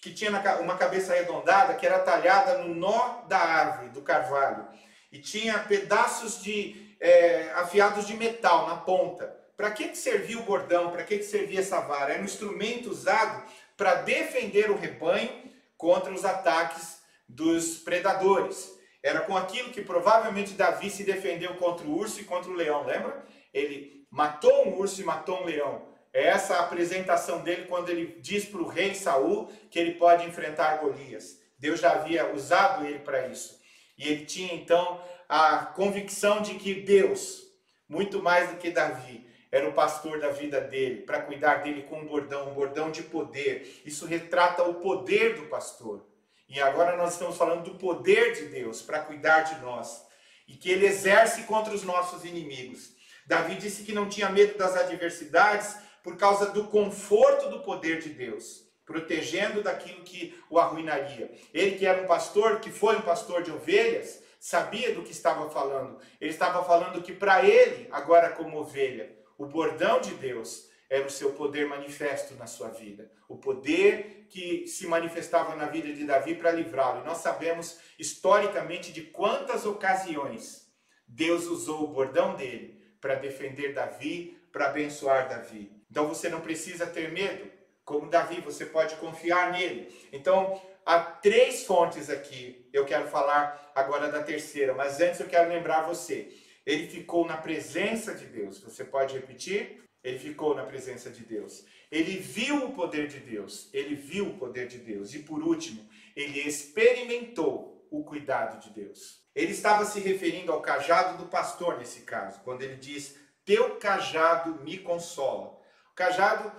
que 0.00 0.12
tinha 0.12 0.30
uma 0.60 0.76
cabeça 0.76 1.12
arredondada 1.12 1.74
que 1.74 1.86
era 1.86 1.98
talhada 1.98 2.58
no 2.58 2.74
nó 2.74 3.22
da 3.22 3.38
árvore, 3.38 3.88
do 3.88 4.02
carvalho, 4.02 4.68
e 5.14 5.20
tinha 5.20 5.60
pedaços 5.60 6.42
de 6.42 6.96
é, 6.98 7.52
afiados 7.54 8.04
de 8.04 8.16
metal 8.16 8.66
na 8.66 8.74
ponta. 8.74 9.32
Para 9.56 9.70
que, 9.70 9.86
que 9.86 9.96
servia 9.96 10.40
o 10.40 10.42
bordão? 10.42 10.90
Para 10.90 11.04
que, 11.04 11.18
que 11.18 11.24
servia 11.24 11.60
essa 11.60 11.80
vara? 11.82 12.14
Era 12.14 12.20
um 12.20 12.24
instrumento 12.24 12.90
usado 12.90 13.48
para 13.76 13.94
defender 14.02 14.72
o 14.72 14.76
rebanho 14.76 15.30
contra 15.76 16.12
os 16.12 16.24
ataques 16.24 16.98
dos 17.28 17.76
predadores. 17.78 18.76
Era 19.00 19.20
com 19.20 19.36
aquilo 19.36 19.70
que 19.70 19.82
provavelmente 19.82 20.54
Davi 20.54 20.90
se 20.90 21.04
defendeu 21.04 21.54
contra 21.54 21.86
o 21.86 21.96
urso 21.96 22.20
e 22.20 22.24
contra 22.24 22.50
o 22.50 22.54
leão, 22.54 22.84
lembra? 22.84 23.24
Ele 23.52 24.04
matou 24.10 24.66
um 24.66 24.76
urso 24.76 25.00
e 25.00 25.04
matou 25.04 25.42
um 25.42 25.44
leão. 25.44 25.86
É 26.12 26.24
essa 26.24 26.56
a 26.56 26.64
apresentação 26.64 27.40
dele 27.40 27.66
quando 27.68 27.88
ele 27.88 28.18
diz 28.20 28.46
para 28.46 28.60
o 28.60 28.66
rei 28.66 28.96
Saul 28.96 29.48
que 29.70 29.78
ele 29.78 29.94
pode 29.94 30.26
enfrentar 30.26 30.78
Golias. 30.78 31.38
Deus 31.56 31.78
já 31.78 31.92
havia 31.92 32.34
usado 32.34 32.84
ele 32.84 32.98
para 32.98 33.28
isso. 33.28 33.62
E 33.96 34.08
ele 34.08 34.24
tinha 34.24 34.54
então 34.54 35.02
a 35.28 35.66
convicção 35.66 36.42
de 36.42 36.54
que 36.54 36.74
Deus, 36.74 37.42
muito 37.88 38.22
mais 38.22 38.50
do 38.50 38.56
que 38.56 38.70
Davi, 38.70 39.26
era 39.50 39.68
o 39.68 39.72
pastor 39.72 40.18
da 40.18 40.30
vida 40.30 40.60
dele, 40.60 41.02
para 41.02 41.22
cuidar 41.22 41.62
dele 41.62 41.82
com 41.82 42.00
um 42.00 42.06
bordão, 42.06 42.50
um 42.50 42.54
bordão 42.54 42.90
de 42.90 43.04
poder. 43.04 43.82
Isso 43.84 44.04
retrata 44.04 44.64
o 44.64 44.74
poder 44.74 45.36
do 45.36 45.46
pastor. 45.46 46.04
E 46.48 46.60
agora 46.60 46.96
nós 46.96 47.12
estamos 47.12 47.36
falando 47.36 47.62
do 47.62 47.78
poder 47.78 48.32
de 48.32 48.46
Deus 48.46 48.82
para 48.82 49.00
cuidar 49.00 49.42
de 49.42 49.60
nós 49.60 50.04
e 50.46 50.54
que 50.54 50.70
ele 50.70 50.86
exerce 50.86 51.44
contra 51.44 51.72
os 51.72 51.84
nossos 51.84 52.24
inimigos. 52.24 52.92
Davi 53.26 53.54
disse 53.54 53.84
que 53.84 53.92
não 53.92 54.08
tinha 54.08 54.28
medo 54.28 54.58
das 54.58 54.76
adversidades 54.76 55.76
por 56.02 56.16
causa 56.16 56.50
do 56.50 56.68
conforto 56.68 57.48
do 57.48 57.60
poder 57.60 58.00
de 58.00 58.10
Deus, 58.10 58.63
protegendo 58.84 59.62
daquilo 59.62 60.02
que 60.02 60.38
o 60.50 60.58
arruinaria. 60.58 61.32
Ele 61.52 61.76
que 61.76 61.86
era 61.86 62.02
um 62.02 62.06
pastor, 62.06 62.60
que 62.60 62.70
foi 62.70 62.96
um 62.96 63.02
pastor 63.02 63.42
de 63.42 63.50
ovelhas, 63.50 64.22
sabia 64.38 64.94
do 64.94 65.02
que 65.02 65.12
estava 65.12 65.48
falando. 65.50 65.98
Ele 66.20 66.30
estava 66.30 66.64
falando 66.64 67.02
que 67.02 67.12
para 67.12 67.44
ele, 67.44 67.88
agora 67.90 68.30
como 68.30 68.58
ovelha, 68.58 69.16
o 69.38 69.46
bordão 69.46 70.00
de 70.00 70.14
Deus 70.14 70.68
era 70.88 71.06
o 71.06 71.10
seu 71.10 71.32
poder 71.32 71.66
manifesto 71.66 72.34
na 72.34 72.46
sua 72.46 72.68
vida. 72.68 73.10
O 73.28 73.38
poder 73.38 74.26
que 74.28 74.66
se 74.66 74.86
manifestava 74.86 75.56
na 75.56 75.66
vida 75.66 75.92
de 75.92 76.04
Davi 76.04 76.34
para 76.34 76.52
livrá-lo. 76.52 77.00
E 77.00 77.06
nós 77.06 77.18
sabemos 77.18 77.78
historicamente 77.98 78.92
de 78.92 79.02
quantas 79.02 79.64
ocasiões 79.64 80.70
Deus 81.06 81.46
usou 81.46 81.84
o 81.84 81.88
bordão 81.88 82.34
dele 82.34 82.82
para 83.00 83.14
defender 83.14 83.72
Davi, 83.72 84.38
para 84.52 84.66
abençoar 84.66 85.28
Davi. 85.28 85.70
Então 85.90 86.08
você 86.08 86.28
não 86.28 86.40
precisa 86.40 86.86
ter 86.86 87.10
medo. 87.12 87.50
Como 87.84 88.08
Davi, 88.08 88.40
você 88.40 88.66
pode 88.66 88.96
confiar 88.96 89.52
nele. 89.52 89.94
Então, 90.12 90.60
há 90.86 91.00
três 91.00 91.64
fontes 91.64 92.08
aqui. 92.08 92.68
Eu 92.72 92.84
quero 92.84 93.08
falar 93.08 93.72
agora 93.74 94.10
da 94.10 94.22
terceira, 94.22 94.74
mas 94.74 95.00
antes 95.00 95.20
eu 95.20 95.26
quero 95.26 95.48
lembrar 95.48 95.82
você 95.82 96.32
ele 96.66 96.86
ficou 96.86 97.26
na 97.26 97.36
presença 97.36 98.14
de 98.14 98.26
Deus. 98.26 98.60
Você 98.60 98.84
pode 98.84 99.14
repetir? 99.14 99.82
Ele 100.02 100.18
ficou 100.18 100.54
na 100.54 100.64
presença 100.64 101.10
de 101.10 101.22
Deus. 101.22 101.64
Ele 101.90 102.18
viu 102.18 102.66
o 102.66 102.72
poder 102.72 103.06
de 103.06 103.18
Deus. 103.18 103.68
Ele 103.72 103.94
viu 103.94 104.28
o 104.28 104.38
poder 104.38 104.66
de 104.66 104.78
Deus. 104.78 105.14
E 105.14 105.20
por 105.20 105.42
último, 105.42 105.86
ele 106.16 106.40
experimentou 106.40 107.86
o 107.90 108.02
cuidado 108.02 108.60
de 108.60 108.70
Deus. 108.70 109.22
Ele 109.34 109.52
estava 109.52 109.84
se 109.84 110.00
referindo 110.00 110.52
ao 110.52 110.62
cajado 110.62 111.18
do 111.18 111.28
pastor 111.28 111.78
nesse 111.78 112.02
caso, 112.02 112.40
quando 112.42 112.62
ele 112.62 112.76
diz: 112.76 113.16
Teu 113.44 113.76
cajado 113.76 114.62
me 114.62 114.78
consola. 114.78 115.58
O 115.92 115.94
cajado, 115.94 116.50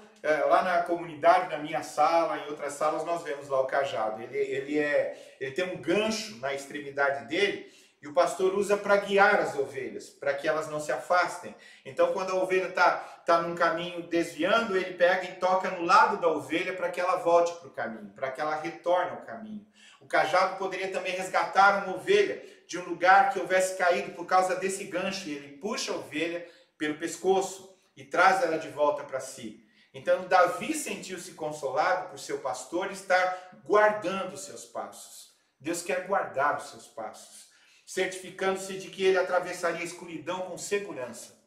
lá 0.48 0.64
na 0.64 0.82
comunidade, 0.84 1.50
na 1.50 1.58
minha 1.60 1.84
sala, 1.84 2.38
em 2.40 2.50
outras 2.50 2.74
salas, 2.74 3.06
nós 3.06 3.22
vemos 3.22 3.48
lá 3.48 3.62
o 3.62 3.68
cajado. 3.68 4.22
Ele, 4.24 4.38
ele, 4.38 4.80
é, 4.80 5.36
ele 5.40 5.52
tem 5.52 5.66
um 5.66 5.78
gancho 5.82 6.38
na 6.40 6.54
extremidade 6.54 7.28
dele 7.28 7.72
E 8.02 8.08
o 8.08 8.14
pastor 8.14 8.54
usa 8.56 8.78
para 8.78 8.98
guiar 8.98 9.40
as 9.40 9.56
ovelhas, 9.56 10.10
para 10.10 10.34
que 10.34 10.48
elas 10.48 10.68
não 10.68 10.80
se 10.80 10.92
afastem. 10.92 11.56
Então, 11.84 12.14
quando 12.14 12.32
a 12.32 12.36
ovelha 12.36 12.68
está 12.68 12.98
tá 13.26 13.42
num 13.42 13.56
caminho 13.56 14.04
desviando, 14.04 14.78
ele 14.78 14.94
pega 14.94 15.26
e 15.26 15.36
toca 15.36 15.72
no 15.72 15.84
lado 15.84 16.18
da 16.18 16.28
ovelha 16.28 16.74
para 16.74 16.90
que 16.90 17.00
ela 17.02 17.16
volte 17.18 17.54
para 17.54 17.68
o 17.68 17.72
caminho, 17.72 18.14
para 18.16 18.32
que 18.32 18.42
ela 18.42 18.56
retorne 18.56 19.12
ao 19.12 19.22
caminho. 19.22 19.66
O 20.00 20.08
cajado 20.08 20.58
poderia 20.58 20.92
também 20.92 21.14
resgatar 21.14 21.84
uma 21.84 21.96
ovelha 21.96 22.44
de 22.68 22.78
um 22.78 22.86
lugar 22.86 23.32
que 23.32 23.40
houvesse 23.40 23.76
caído 23.76 24.12
por 24.12 24.26
causa 24.26 24.56
desse 24.56 24.84
gancho, 24.86 25.28
e 25.28 25.36
ele 25.36 25.58
puxa 25.58 25.92
a 25.92 25.96
ovelha 25.96 26.48
pelo 26.78 27.00
pescoço 27.00 27.76
e 27.96 28.04
traz 28.04 28.44
ela 28.44 28.58
de 28.58 28.70
volta 28.70 29.04
para 29.04 29.20
si. 29.20 29.65
Então, 29.96 30.28
Davi 30.28 30.76
sentiu-se 30.76 31.32
consolado 31.32 32.10
por 32.10 32.20
seu 32.20 32.38
pastor 32.40 32.92
estar 32.92 33.62
guardando 33.66 34.38
seus 34.38 34.64
passos. 34.64 35.34
Deus 35.60 35.82
quer 35.82 36.06
guardar 36.06 36.58
os 36.58 36.70
seus 36.70 36.86
passos 36.86 37.46
certificando-se 37.86 38.80
de 38.80 38.90
que 38.90 39.04
ele 39.04 39.18
atravessaria 39.18 39.82
a 39.82 39.84
escuridão 39.84 40.42
com 40.42 40.58
segurança, 40.58 41.40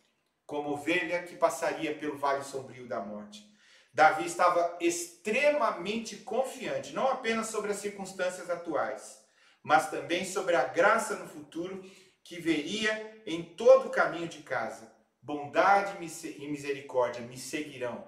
como 0.46 0.70
ovelha 0.70 1.22
que 1.24 1.34
passaria 1.34 1.94
pelo 1.94 2.16
vale 2.16 2.44
sombrio 2.44 2.86
da 2.86 3.00
morte. 3.00 3.44
Davi 3.92 4.24
estava 4.24 4.76
extremamente 4.80 6.18
confiante, 6.18 6.92
não 6.92 7.08
apenas 7.08 7.48
sobre 7.48 7.72
as 7.72 7.78
circunstâncias 7.78 8.48
atuais, 8.48 9.18
mas 9.62 9.90
também 9.90 10.24
sobre 10.24 10.54
a 10.54 10.64
graça 10.64 11.16
no 11.16 11.28
futuro 11.28 11.82
que 12.22 12.38
veria 12.40 13.22
em 13.26 13.42
todo 13.42 13.88
o 13.88 13.90
caminho 13.90 14.28
de 14.28 14.42
casa. 14.42 14.92
Bondade 15.20 15.96
e 15.98 16.48
misericórdia 16.48 17.22
me 17.22 17.36
seguirão 17.36 18.07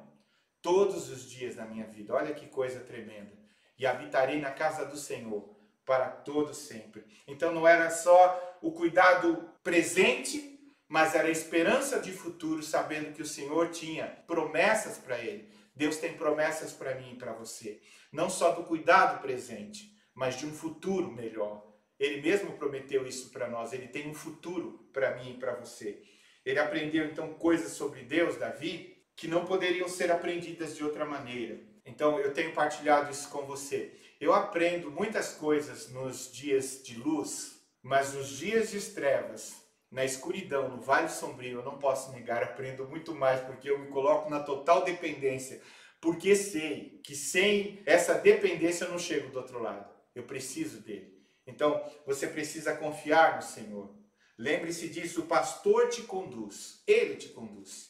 todos 0.62 1.08
os 1.08 1.28
dias 1.28 1.56
da 1.56 1.64
minha 1.64 1.86
vida. 1.86 2.14
Olha 2.14 2.34
que 2.34 2.46
coisa 2.46 2.80
tremenda. 2.80 3.32
E 3.78 3.86
habitarei 3.86 4.40
na 4.40 4.50
casa 4.50 4.84
do 4.84 4.96
Senhor 4.96 5.56
para 5.84 6.08
todo 6.08 6.54
sempre. 6.54 7.04
Então 7.26 7.52
não 7.52 7.66
era 7.66 7.90
só 7.90 8.58
o 8.60 8.72
cuidado 8.72 9.50
presente, 9.62 10.58
mas 10.86 11.14
era 11.14 11.28
a 11.28 11.32
esperança 11.32 11.98
de 11.98 12.12
futuro, 12.12 12.62
sabendo 12.62 13.12
que 13.12 13.22
o 13.22 13.26
Senhor 13.26 13.70
tinha 13.70 14.06
promessas 14.26 14.98
para 14.98 15.18
ele. 15.18 15.48
Deus 15.74 15.96
tem 15.96 16.16
promessas 16.16 16.72
para 16.72 16.94
mim 16.94 17.12
e 17.12 17.16
para 17.16 17.32
você, 17.32 17.80
não 18.12 18.28
só 18.28 18.52
do 18.52 18.64
cuidado 18.64 19.20
presente, 19.22 19.96
mas 20.14 20.36
de 20.36 20.46
um 20.46 20.52
futuro 20.52 21.10
melhor. 21.10 21.64
Ele 21.98 22.20
mesmo 22.20 22.52
prometeu 22.52 23.06
isso 23.06 23.30
para 23.30 23.48
nós, 23.48 23.72
ele 23.72 23.88
tem 23.88 24.08
um 24.08 24.14
futuro 24.14 24.88
para 24.92 25.16
mim 25.16 25.32
e 25.32 25.38
para 25.38 25.54
você. 25.54 26.02
Ele 26.44 26.58
aprendeu 26.58 27.04
então 27.06 27.34
coisas 27.34 27.72
sobre 27.72 28.02
Deus, 28.02 28.36
Davi, 28.36 28.89
que 29.20 29.28
não 29.28 29.44
poderiam 29.44 29.86
ser 29.86 30.10
aprendidas 30.10 30.74
de 30.74 30.82
outra 30.82 31.04
maneira. 31.04 31.60
Então 31.84 32.18
eu 32.18 32.32
tenho 32.32 32.54
partilhado 32.54 33.10
isso 33.10 33.28
com 33.28 33.42
você. 33.42 33.92
Eu 34.18 34.32
aprendo 34.32 34.90
muitas 34.90 35.34
coisas 35.34 35.90
nos 35.90 36.32
dias 36.32 36.82
de 36.82 36.96
luz, 36.98 37.60
mas 37.82 38.14
nos 38.14 38.30
dias 38.30 38.70
de 38.70 38.80
trevas, 38.80 39.56
na 39.90 40.06
escuridão, 40.06 40.70
no 40.70 40.80
vale 40.80 41.10
sombrio, 41.10 41.58
eu 41.58 41.62
não 41.62 41.78
posso 41.78 42.10
negar, 42.12 42.42
aprendo 42.42 42.88
muito 42.88 43.14
mais 43.14 43.40
porque 43.40 43.68
eu 43.68 43.78
me 43.78 43.88
coloco 43.88 44.30
na 44.30 44.40
total 44.40 44.84
dependência, 44.84 45.60
porque 46.00 46.34
sei 46.34 46.98
que 47.04 47.14
sem 47.14 47.82
essa 47.84 48.14
dependência 48.14 48.86
eu 48.86 48.90
não 48.90 48.98
chego 48.98 49.30
do 49.30 49.38
outro 49.38 49.62
lado. 49.62 49.86
Eu 50.14 50.22
preciso 50.22 50.80
dele. 50.80 51.22
Então, 51.46 51.84
você 52.06 52.26
precisa 52.26 52.74
confiar 52.74 53.36
no 53.36 53.42
Senhor. 53.42 53.94
Lembre-se 54.38 54.88
disso, 54.88 55.20
o 55.20 55.26
pastor 55.26 55.90
te 55.90 56.04
conduz, 56.04 56.82
ele 56.86 57.16
te 57.16 57.28
conduz 57.28 57.89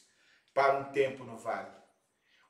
para 0.53 0.77
um 0.79 0.91
tempo 0.91 1.23
no 1.23 1.37
vale. 1.37 1.71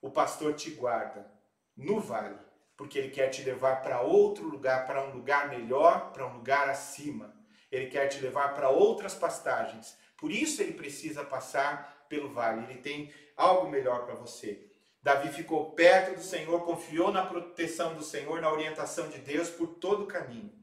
O 0.01 0.09
pastor 0.09 0.53
te 0.53 0.71
guarda 0.71 1.31
no 1.75 1.99
vale 1.99 2.37
porque 2.81 2.97
Ele 2.97 3.09
quer 3.09 3.29
te 3.29 3.43
levar 3.43 3.83
para 3.83 4.01
outro 4.01 4.47
lugar, 4.47 4.87
para 4.87 5.03
um 5.03 5.13
lugar 5.13 5.49
melhor, 5.49 6.11
para 6.11 6.25
um 6.25 6.37
lugar 6.37 6.67
acima. 6.67 7.31
Ele 7.71 7.87
quer 7.87 8.07
te 8.07 8.19
levar 8.19 8.55
para 8.55 8.69
outras 8.69 9.13
pastagens. 9.13 9.95
Por 10.17 10.31
isso 10.31 10.61
ele 10.61 10.73
precisa 10.73 11.23
passar 11.23 12.05
pelo 12.09 12.29
vale. 12.29 12.65
Ele 12.65 12.81
tem 12.81 13.13
algo 13.37 13.69
melhor 13.69 14.05
para 14.05 14.15
você. 14.15 14.67
Davi 15.01 15.29
ficou 15.29 15.71
perto 15.71 16.15
do 16.15 16.23
Senhor, 16.23 16.63
confiou 16.65 17.11
na 17.11 17.25
proteção 17.25 17.95
do 17.95 18.03
Senhor, 18.03 18.41
na 18.41 18.51
orientação 18.51 19.09
de 19.09 19.19
Deus 19.19 19.49
por 19.49 19.67
todo 19.75 20.03
o 20.03 20.07
caminho. 20.07 20.53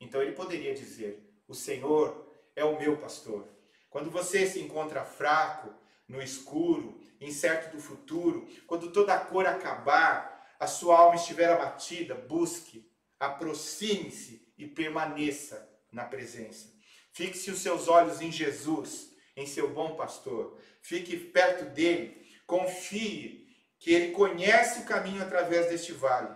Então 0.00 0.22
ele 0.22 0.32
poderia 0.32 0.74
dizer: 0.74 1.26
O 1.48 1.54
Senhor 1.54 2.30
é 2.54 2.64
o 2.64 2.78
meu 2.78 2.96
pastor. 2.96 3.48
Quando 3.90 4.10
você 4.10 4.46
se 4.46 4.60
encontra 4.60 5.04
fraco, 5.04 5.74
no 6.08 6.20
escuro, 6.20 7.00
incerto 7.20 7.76
do 7.76 7.82
futuro, 7.82 8.48
quando 8.66 8.92
toda 8.92 9.14
a 9.14 9.20
cor 9.20 9.46
acabar, 9.46 10.32
a 10.58 10.66
sua 10.66 10.98
alma 10.98 11.16
estiver 11.16 11.50
abatida, 11.50 12.14
busque, 12.14 12.88
aproxime-se 13.18 14.52
e 14.56 14.66
permaneça 14.66 15.68
na 15.90 16.04
presença. 16.04 16.72
Fixe 17.12 17.50
os 17.50 17.60
seus 17.60 17.88
olhos 17.88 18.20
em 18.20 18.30
Jesus, 18.30 19.12
em 19.36 19.46
seu 19.46 19.72
bom 19.72 19.96
pastor. 19.96 20.58
Fique 20.80 21.16
perto 21.16 21.66
dele. 21.66 22.26
Confie 22.46 23.48
que 23.78 23.92
ele 23.92 24.12
conhece 24.12 24.80
o 24.80 24.84
caminho 24.84 25.22
através 25.22 25.68
deste 25.68 25.92
vale 25.92 26.34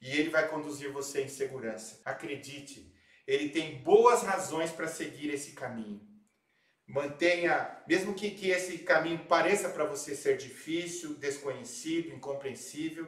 e 0.00 0.10
ele 0.10 0.30
vai 0.30 0.48
conduzir 0.48 0.90
você 0.92 1.22
em 1.22 1.28
segurança. 1.28 2.00
Acredite, 2.04 2.94
ele 3.26 3.50
tem 3.50 3.82
boas 3.82 4.22
razões 4.22 4.70
para 4.70 4.88
seguir 4.88 5.28
esse 5.30 5.52
caminho. 5.52 6.00
Mantenha, 6.88 7.76
mesmo 7.86 8.14
que, 8.14 8.30
que 8.30 8.48
esse 8.50 8.78
caminho 8.78 9.18
pareça 9.26 9.68
para 9.68 9.84
você 9.84 10.16
ser 10.16 10.38
difícil, 10.38 11.14
desconhecido, 11.16 12.14
incompreensível, 12.14 13.06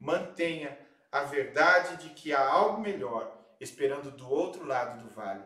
mantenha 0.00 0.76
a 1.12 1.22
verdade 1.22 2.02
de 2.02 2.14
que 2.14 2.32
há 2.32 2.44
algo 2.44 2.80
melhor 2.80 3.38
esperando 3.60 4.10
do 4.10 4.28
outro 4.28 4.66
lado 4.66 5.04
do 5.04 5.14
vale. 5.14 5.44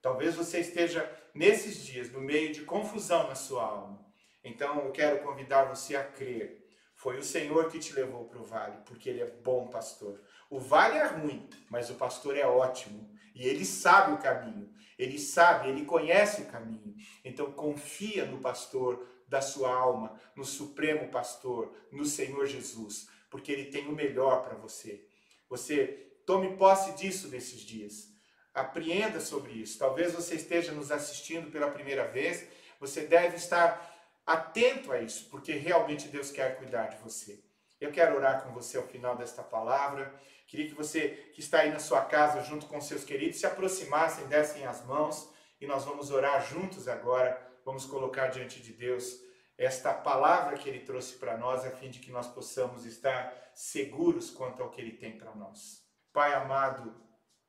Talvez 0.00 0.36
você 0.36 0.60
esteja 0.60 1.10
nesses 1.34 1.84
dias 1.84 2.10
no 2.10 2.20
meio 2.20 2.50
de 2.50 2.62
confusão 2.62 3.28
na 3.28 3.34
sua 3.34 3.62
alma. 3.62 4.02
Então 4.42 4.80
eu 4.86 4.90
quero 4.90 5.22
convidar 5.22 5.64
você 5.64 5.96
a 5.96 6.04
crer. 6.04 6.66
Foi 6.94 7.18
o 7.18 7.22
Senhor 7.22 7.68
que 7.68 7.78
te 7.78 7.92
levou 7.92 8.24
para 8.24 8.40
o 8.40 8.44
vale, 8.44 8.78
porque 8.86 9.10
Ele 9.10 9.20
é 9.20 9.26
bom 9.26 9.68
pastor. 9.68 10.18
O 10.48 10.58
vale 10.58 10.96
é 10.96 11.04
ruim, 11.04 11.46
mas 11.68 11.90
o 11.90 11.94
pastor 11.96 12.38
é 12.38 12.46
ótimo. 12.46 13.14
E 13.34 13.46
ele 13.46 13.64
sabe 13.64 14.12
o 14.12 14.18
caminho. 14.18 14.68
Ele 14.98 15.18
sabe, 15.18 15.68
ele 15.68 15.84
conhece 15.84 16.42
o 16.42 16.46
caminho. 16.46 16.94
Então 17.24 17.52
confia 17.52 18.26
no 18.26 18.40
pastor 18.40 19.06
da 19.28 19.40
sua 19.40 19.72
alma, 19.72 20.18
no 20.34 20.44
Supremo 20.44 21.08
Pastor, 21.08 21.72
no 21.92 22.04
Senhor 22.04 22.46
Jesus 22.46 23.06
porque 23.30 23.52
Ele 23.52 23.66
tem 23.66 23.86
o 23.88 23.92
melhor 23.92 24.44
para 24.44 24.56
você. 24.56 25.04
Você 25.48 25.86
tome 26.26 26.56
posse 26.56 26.92
disso 26.96 27.28
nesses 27.28 27.60
dias. 27.60 28.08
Apreenda 28.52 29.20
sobre 29.20 29.52
isso. 29.52 29.78
Talvez 29.78 30.12
você 30.12 30.34
esteja 30.34 30.72
nos 30.72 30.90
assistindo 30.90 31.50
pela 31.50 31.70
primeira 31.70 32.06
vez. 32.08 32.46
Você 32.80 33.02
deve 33.02 33.36
estar 33.36 33.96
atento 34.26 34.92
a 34.92 35.00
isso, 35.00 35.28
porque 35.30 35.52
realmente 35.52 36.08
Deus 36.08 36.30
quer 36.30 36.58
cuidar 36.58 36.88
de 36.88 36.98
você. 36.98 37.42
Eu 37.80 37.92
quero 37.92 38.16
orar 38.16 38.42
com 38.42 38.52
você 38.52 38.76
ao 38.76 38.86
final 38.86 39.16
desta 39.16 39.42
palavra. 39.42 40.12
Queria 40.48 40.66
que 40.66 40.74
você 40.74 41.30
que 41.34 41.40
está 41.40 41.60
aí 41.60 41.70
na 41.70 41.78
sua 41.78 42.00
casa 42.06 42.42
junto 42.42 42.66
com 42.66 42.80
seus 42.80 43.04
queridos 43.04 43.38
se 43.38 43.46
aproximassem, 43.46 44.26
dessem 44.26 44.64
as 44.66 44.84
mãos 44.84 45.30
e 45.60 45.66
nós 45.66 45.84
vamos 45.84 46.10
orar 46.10 46.44
juntos 46.44 46.88
agora. 46.88 47.46
Vamos 47.66 47.84
colocar 47.84 48.28
diante 48.28 48.62
de 48.62 48.72
Deus 48.72 49.20
esta 49.58 49.92
palavra 49.92 50.56
que 50.56 50.66
ele 50.66 50.80
trouxe 50.80 51.16
para 51.16 51.36
nós, 51.36 51.66
a 51.66 51.70
fim 51.70 51.90
de 51.90 51.98
que 51.98 52.10
nós 52.10 52.26
possamos 52.26 52.86
estar 52.86 53.50
seguros 53.54 54.30
quanto 54.30 54.62
ao 54.62 54.70
que 54.70 54.80
ele 54.80 54.92
tem 54.92 55.18
para 55.18 55.34
nós. 55.34 55.84
Pai 56.12 56.32
amado, 56.32 56.94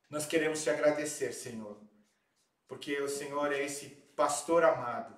nós 0.10 0.26
queremos 0.26 0.62
te 0.62 0.70
agradecer, 0.70 1.32
Senhor, 1.32 1.80
porque 2.68 3.00
o 3.00 3.08
Senhor 3.08 3.54
é 3.54 3.64
esse 3.64 3.90
pastor 4.16 4.66
amado 4.66 5.18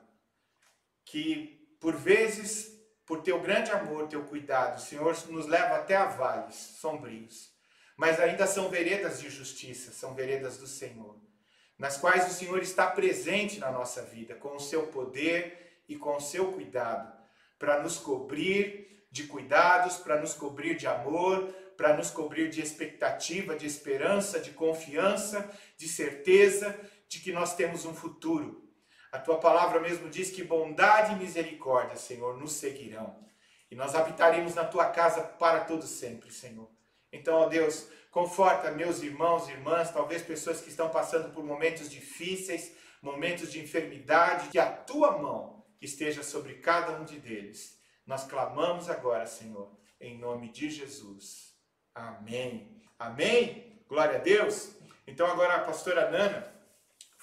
que, 1.03 1.75
por 1.79 1.95
vezes, 1.95 2.77
por 3.07 3.23
teu 3.23 3.41
grande 3.41 3.71
amor, 3.71 4.07
teu 4.07 4.23
cuidado, 4.25 4.77
o 4.77 4.81
Senhor 4.81 5.15
nos 5.29 5.47
leva 5.47 5.77
até 5.77 5.95
a 5.95 6.05
vales 6.05 6.55
sombrios, 6.55 7.51
mas 7.97 8.19
ainda 8.19 8.47
são 8.47 8.69
veredas 8.69 9.19
de 9.19 9.29
justiça, 9.29 9.91
são 9.91 10.13
veredas 10.13 10.57
do 10.57 10.67
Senhor, 10.67 11.15
nas 11.77 11.97
quais 11.97 12.29
o 12.29 12.33
Senhor 12.33 12.61
está 12.61 12.87
presente 12.87 13.59
na 13.59 13.71
nossa 13.71 14.01
vida, 14.03 14.35
com 14.35 14.55
o 14.55 14.59
seu 14.59 14.87
poder 14.87 15.83
e 15.87 15.95
com 15.95 16.15
o 16.15 16.21
seu 16.21 16.51
cuidado, 16.51 17.11
para 17.57 17.81
nos 17.81 17.97
cobrir 17.97 19.05
de 19.11 19.23
cuidados, 19.23 19.97
para 19.97 20.19
nos 20.19 20.33
cobrir 20.33 20.75
de 20.75 20.87
amor, 20.87 21.53
para 21.75 21.97
nos 21.97 22.09
cobrir 22.09 22.49
de 22.49 22.61
expectativa, 22.61 23.55
de 23.55 23.65
esperança, 23.65 24.39
de 24.39 24.51
confiança, 24.51 25.49
de 25.77 25.87
certeza 25.87 26.79
de 27.07 27.19
que 27.19 27.31
nós 27.33 27.55
temos 27.55 27.85
um 27.85 27.93
futuro. 27.93 28.69
A 29.11 29.19
tua 29.19 29.39
palavra 29.39 29.79
mesmo 29.79 30.09
diz 30.09 30.31
que 30.31 30.43
bondade 30.43 31.11
e 31.11 31.15
misericórdia, 31.17 31.97
Senhor, 31.97 32.37
nos 32.37 32.53
seguirão. 32.53 33.19
E 33.69 33.75
nós 33.75 33.95
habitaremos 33.95 34.55
na 34.55 34.63
tua 34.63 34.85
casa 34.89 35.21
para 35.21 35.65
todo 35.65 35.85
sempre, 35.85 36.31
Senhor. 36.31 36.69
Então, 37.11 37.35
ó 37.35 37.47
Deus, 37.47 37.87
conforta 38.09 38.71
meus 38.71 39.01
irmãos 39.01 39.47
e 39.47 39.51
irmãs, 39.51 39.91
talvez 39.91 40.21
pessoas 40.21 40.61
que 40.61 40.69
estão 40.69 40.89
passando 40.89 41.33
por 41.33 41.43
momentos 41.43 41.89
difíceis, 41.89 42.75
momentos 43.01 43.51
de 43.51 43.59
enfermidade, 43.59 44.49
que 44.49 44.59
a 44.59 44.71
tua 44.71 45.17
mão 45.17 45.65
esteja 45.81 46.23
sobre 46.23 46.55
cada 46.55 46.93
um 46.93 47.03
de 47.03 47.19
deles. 47.19 47.79
Nós 48.05 48.23
clamamos 48.23 48.89
agora, 48.89 49.25
Senhor, 49.25 49.71
em 49.99 50.17
nome 50.17 50.49
de 50.49 50.69
Jesus. 50.69 51.55
Amém. 51.93 52.81
Amém. 52.97 53.83
Glória 53.87 54.15
a 54.15 54.21
Deus. 54.21 54.75
Então 55.05 55.27
agora 55.27 55.55
a 55.55 55.63
pastora 55.63 56.09
Nana 56.09 56.53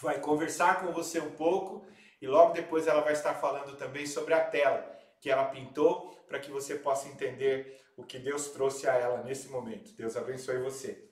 vai 0.00 0.20
conversar 0.20 0.80
com 0.80 0.92
você 0.92 1.20
um 1.20 1.30
pouco 1.32 1.86
e 2.20 2.26
logo 2.26 2.52
depois 2.52 2.86
ela 2.86 3.00
vai 3.00 3.12
estar 3.12 3.34
falando 3.34 3.76
também 3.76 4.06
sobre 4.06 4.34
a 4.34 4.44
tela 4.44 4.97
que 5.20 5.30
ela 5.30 5.46
pintou 5.46 6.10
para 6.26 6.38
que 6.38 6.50
você 6.50 6.76
possa 6.76 7.08
entender 7.08 7.80
o 7.96 8.04
que 8.04 8.18
Deus 8.18 8.48
trouxe 8.48 8.88
a 8.88 8.94
ela 8.94 9.22
nesse 9.22 9.48
momento. 9.48 9.92
Deus 9.94 10.16
abençoe 10.16 10.58
você. 10.58 11.10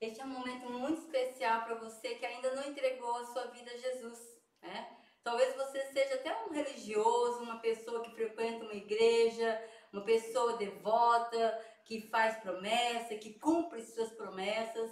Este 0.00 0.20
é 0.20 0.24
um 0.24 0.28
momento 0.28 0.70
muito 0.70 1.02
especial 1.02 1.62
para 1.64 1.74
você 1.74 2.14
que 2.14 2.24
ainda 2.24 2.54
não 2.54 2.68
entregou 2.68 3.16
a 3.16 3.26
sua 3.26 3.46
vida 3.48 3.70
a 3.70 3.76
Jesus, 3.76 4.18
né? 4.62 4.96
Talvez 5.22 5.54
você 5.54 5.82
seja 5.92 6.14
até 6.14 6.34
um 6.44 6.50
religioso, 6.50 7.42
uma 7.42 7.58
pessoa 7.58 8.02
que 8.02 8.14
frequenta 8.14 8.64
uma 8.64 8.74
igreja, 8.74 9.62
uma 9.92 10.02
pessoa 10.02 10.56
devota, 10.56 11.58
que 11.84 12.08
faz 12.08 12.38
promessa, 12.38 13.16
que 13.16 13.38
cumpre 13.38 13.84
suas 13.84 14.10
promessas. 14.12 14.90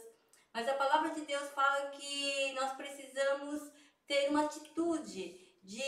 Mas 0.53 0.69
a 0.69 0.75
palavra 0.75 1.11
de 1.11 1.23
Deus 1.23 1.49
fala 1.51 1.91
que 1.91 2.53
nós 2.53 2.73
precisamos 2.75 3.63
ter 4.07 4.29
uma 4.29 4.45
atitude 4.45 5.48
de 5.69 5.83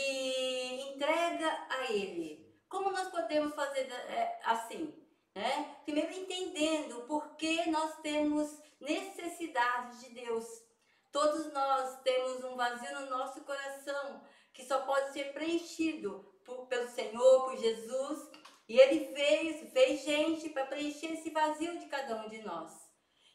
entrega 0.93 1.67
a 1.67 1.91
Ele. 1.91 2.55
Como 2.69 2.91
nós 2.91 3.09
podemos 3.09 3.55
fazer 3.55 3.91
é, 3.91 4.39
assim? 4.45 4.93
Né? 5.33 5.75
Primeiro 5.83 6.13
entendendo 6.13 7.07
por 7.07 7.35
que 7.35 7.67
nós 7.71 7.99
temos 8.01 8.61
necessidade 8.79 9.99
de 10.01 10.13
Deus. 10.13 10.45
Todos 11.11 11.51
nós 11.51 11.99
temos 12.03 12.43
um 12.43 12.55
vazio 12.55 12.99
no 12.99 13.09
nosso 13.09 13.41
coração 13.41 14.23
que 14.53 14.63
só 14.63 14.81
pode 14.81 15.13
ser 15.13 15.33
preenchido 15.33 16.31
por, 16.45 16.67
pelo 16.67 16.87
Senhor, 16.87 17.45
por 17.45 17.57
Jesus. 17.57 18.29
E 18.69 18.79
Ele 18.79 19.11
veio, 19.15 19.71
fez 19.71 20.03
gente 20.03 20.49
para 20.49 20.67
preencher 20.67 21.13
esse 21.13 21.31
vazio 21.31 21.79
de 21.79 21.87
cada 21.87 22.23
um 22.23 22.29
de 22.29 22.43
nós. 22.43 22.71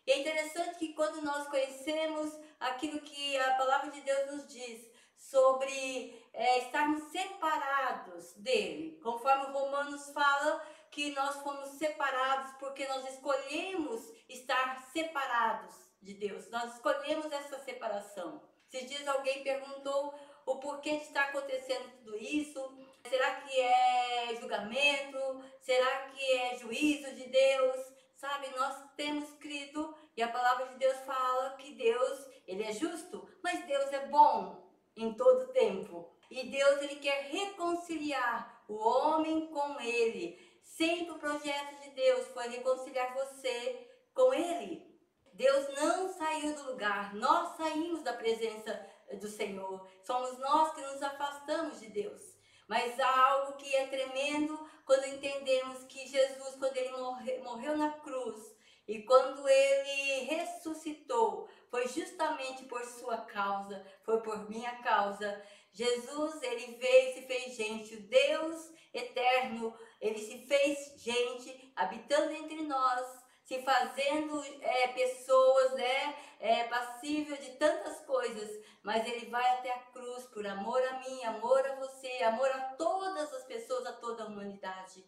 E 0.06 0.12
é 0.12 0.20
interessante 0.20 0.78
que 0.78 0.94
quando 0.94 1.20
nós 1.22 1.48
conhecemos 1.48 2.32
aquilo 2.60 3.00
que 3.00 3.36
a 3.36 3.54
palavra 3.56 3.90
de 3.90 4.00
Deus 4.02 4.30
nos 4.30 4.46
diz 4.46 4.96
sobre 5.16 6.25
é, 6.36 6.58
estarmos 6.58 7.02
separados 7.04 8.34
dele, 8.34 9.00
conforme 9.02 9.46
Romanos 9.46 10.10
fala 10.10 10.62
que 10.90 11.10
nós 11.12 11.36
fomos 11.36 11.70
separados 11.70 12.52
porque 12.60 12.86
nós 12.86 13.08
escolhemos 13.14 14.12
estar 14.28 14.82
separados 14.92 15.74
de 16.00 16.12
Deus, 16.12 16.48
nós 16.50 16.74
escolhemos 16.74 17.32
essa 17.32 17.58
separação. 17.60 18.42
Se 18.68 18.84
diz 18.84 19.08
alguém 19.08 19.42
perguntou 19.42 20.14
o 20.44 20.56
porquê 20.56 20.98
de 20.98 21.04
estar 21.04 21.30
acontecendo 21.30 21.90
tudo 21.98 22.16
isso, 22.18 22.78
será 23.08 23.40
que 23.40 23.58
é 23.58 24.36
julgamento, 24.38 25.42
será 25.62 26.08
que 26.08 26.32
é 26.32 26.56
juízo 26.58 27.14
de 27.14 27.28
Deus? 27.28 27.96
Sabe, 28.14 28.48
nós 28.56 28.76
temos 28.94 29.30
crido 29.38 29.96
e 30.14 30.22
a 30.22 30.28
palavra 30.28 30.66
de 30.68 30.76
Deus 30.76 30.98
fala 31.00 31.56
que 31.56 31.72
Deus, 31.72 32.26
ele 32.46 32.62
é 32.62 32.72
justo, 32.72 33.26
mas 33.42 33.66
Deus 33.66 33.90
é 33.92 34.06
bom 34.06 34.70
em 34.96 35.14
todo 35.14 35.52
tempo. 35.52 36.15
E 36.30 36.48
Deus 36.48 36.82
ele 36.82 36.96
quer 36.96 37.30
reconciliar 37.30 38.64
o 38.68 38.74
homem 38.74 39.46
com 39.48 39.80
ele. 39.80 40.38
Sempre 40.62 41.12
o 41.12 41.18
projeto 41.18 41.80
de 41.82 41.90
Deus 41.90 42.26
foi 42.28 42.48
reconciliar 42.48 43.14
você 43.14 43.88
com 44.12 44.34
ele. 44.34 44.86
Deus 45.32 45.68
não 45.74 46.08
saiu 46.08 46.54
do 46.54 46.70
lugar, 46.70 47.14
nós 47.14 47.56
saímos 47.56 48.02
da 48.02 48.14
presença 48.14 48.86
do 49.20 49.28
Senhor. 49.28 49.86
Somos 50.02 50.38
nós 50.38 50.74
que 50.74 50.80
nos 50.80 51.02
afastamos 51.02 51.80
de 51.80 51.88
Deus. 51.88 52.36
Mas 52.66 52.98
há 52.98 53.30
algo 53.30 53.56
que 53.58 53.74
é 53.76 53.86
tremendo 53.86 54.58
quando 54.84 55.06
entendemos 55.06 55.84
que 55.84 56.06
Jesus, 56.06 56.56
quando 56.56 56.76
ele 56.76 56.90
morre, 56.96 57.38
morreu 57.38 57.76
na 57.76 57.90
cruz 57.90 58.56
e 58.88 59.02
quando 59.02 59.48
ele 59.48 60.24
ressuscitou, 60.24 61.48
foi 61.68 61.88
justamente 61.88 62.64
por 62.64 62.84
sua 62.84 63.18
causa, 63.18 63.84
foi 64.04 64.20
por 64.20 64.48
minha 64.48 64.76
causa. 64.76 65.42
Jesus, 65.76 66.42
ele 66.42 66.78
veio 66.78 67.10
e 67.10 67.12
se 67.12 67.22
fez 67.26 67.54
gente, 67.54 67.96
o 67.96 68.08
Deus 68.08 68.72
eterno, 68.94 69.78
ele 70.00 70.18
se 70.18 70.46
fez 70.46 70.94
gente, 70.96 71.70
habitando 71.76 72.32
entre 72.32 72.62
nós, 72.62 73.06
se 73.44 73.60
fazendo 73.62 74.42
é, 74.62 74.88
pessoas, 74.88 75.74
né, 75.74 76.16
é, 76.40 76.64
passível 76.64 77.36
de 77.36 77.58
tantas 77.58 78.00
coisas, 78.06 78.64
mas 78.82 79.06
ele 79.06 79.26
vai 79.26 79.46
até 79.58 79.70
a 79.70 79.78
cruz 79.92 80.24
por 80.28 80.46
amor 80.46 80.82
a 80.82 80.98
mim, 81.00 81.22
amor 81.24 81.66
a 81.66 81.74
você, 81.74 82.22
amor 82.22 82.48
a 82.48 82.74
todas 82.78 83.34
as 83.34 83.44
pessoas, 83.44 83.84
a 83.84 83.92
toda 83.92 84.22
a 84.24 84.28
humanidade. 84.28 85.04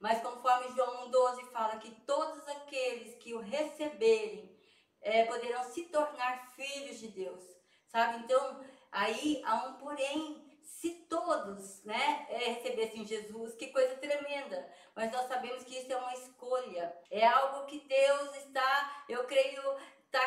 Mas 0.00 0.20
conforme 0.20 0.74
João 0.74 1.12
1,12 1.12 1.52
fala 1.52 1.78
que 1.78 1.92
todos 2.04 2.46
aqueles 2.48 3.14
que 3.18 3.34
o 3.34 3.40
receberem 3.40 4.52
é, 5.00 5.26
poderão 5.26 5.62
se 5.62 5.84
tornar 5.84 6.50
filhos 6.56 6.98
de 6.98 7.06
Deus, 7.06 7.44
sabe? 7.86 8.24
Então, 8.24 8.60
aí 8.90 9.42
há 9.44 9.66
um 9.66 9.74
porém, 9.74 10.44
se 10.62 10.90
todos 11.08 11.82
né, 11.84 12.26
é, 12.28 12.38
recebessem 12.50 13.04
Jesus, 13.04 13.54
que 13.54 13.68
coisa 13.68 13.96
tremenda. 13.96 14.68
Mas 14.94 15.10
nós 15.12 15.26
sabemos 15.26 15.64
que 15.64 15.76
isso 15.76 15.92
é 15.92 15.96
uma 15.96 16.14
escolha. 16.14 16.96
É 17.10 17.26
algo 17.26 17.66
que 17.66 17.80
Deus 17.80 18.36
está, 18.36 19.04
eu 19.08 19.24
creio, 19.24 19.62
está 20.04 20.20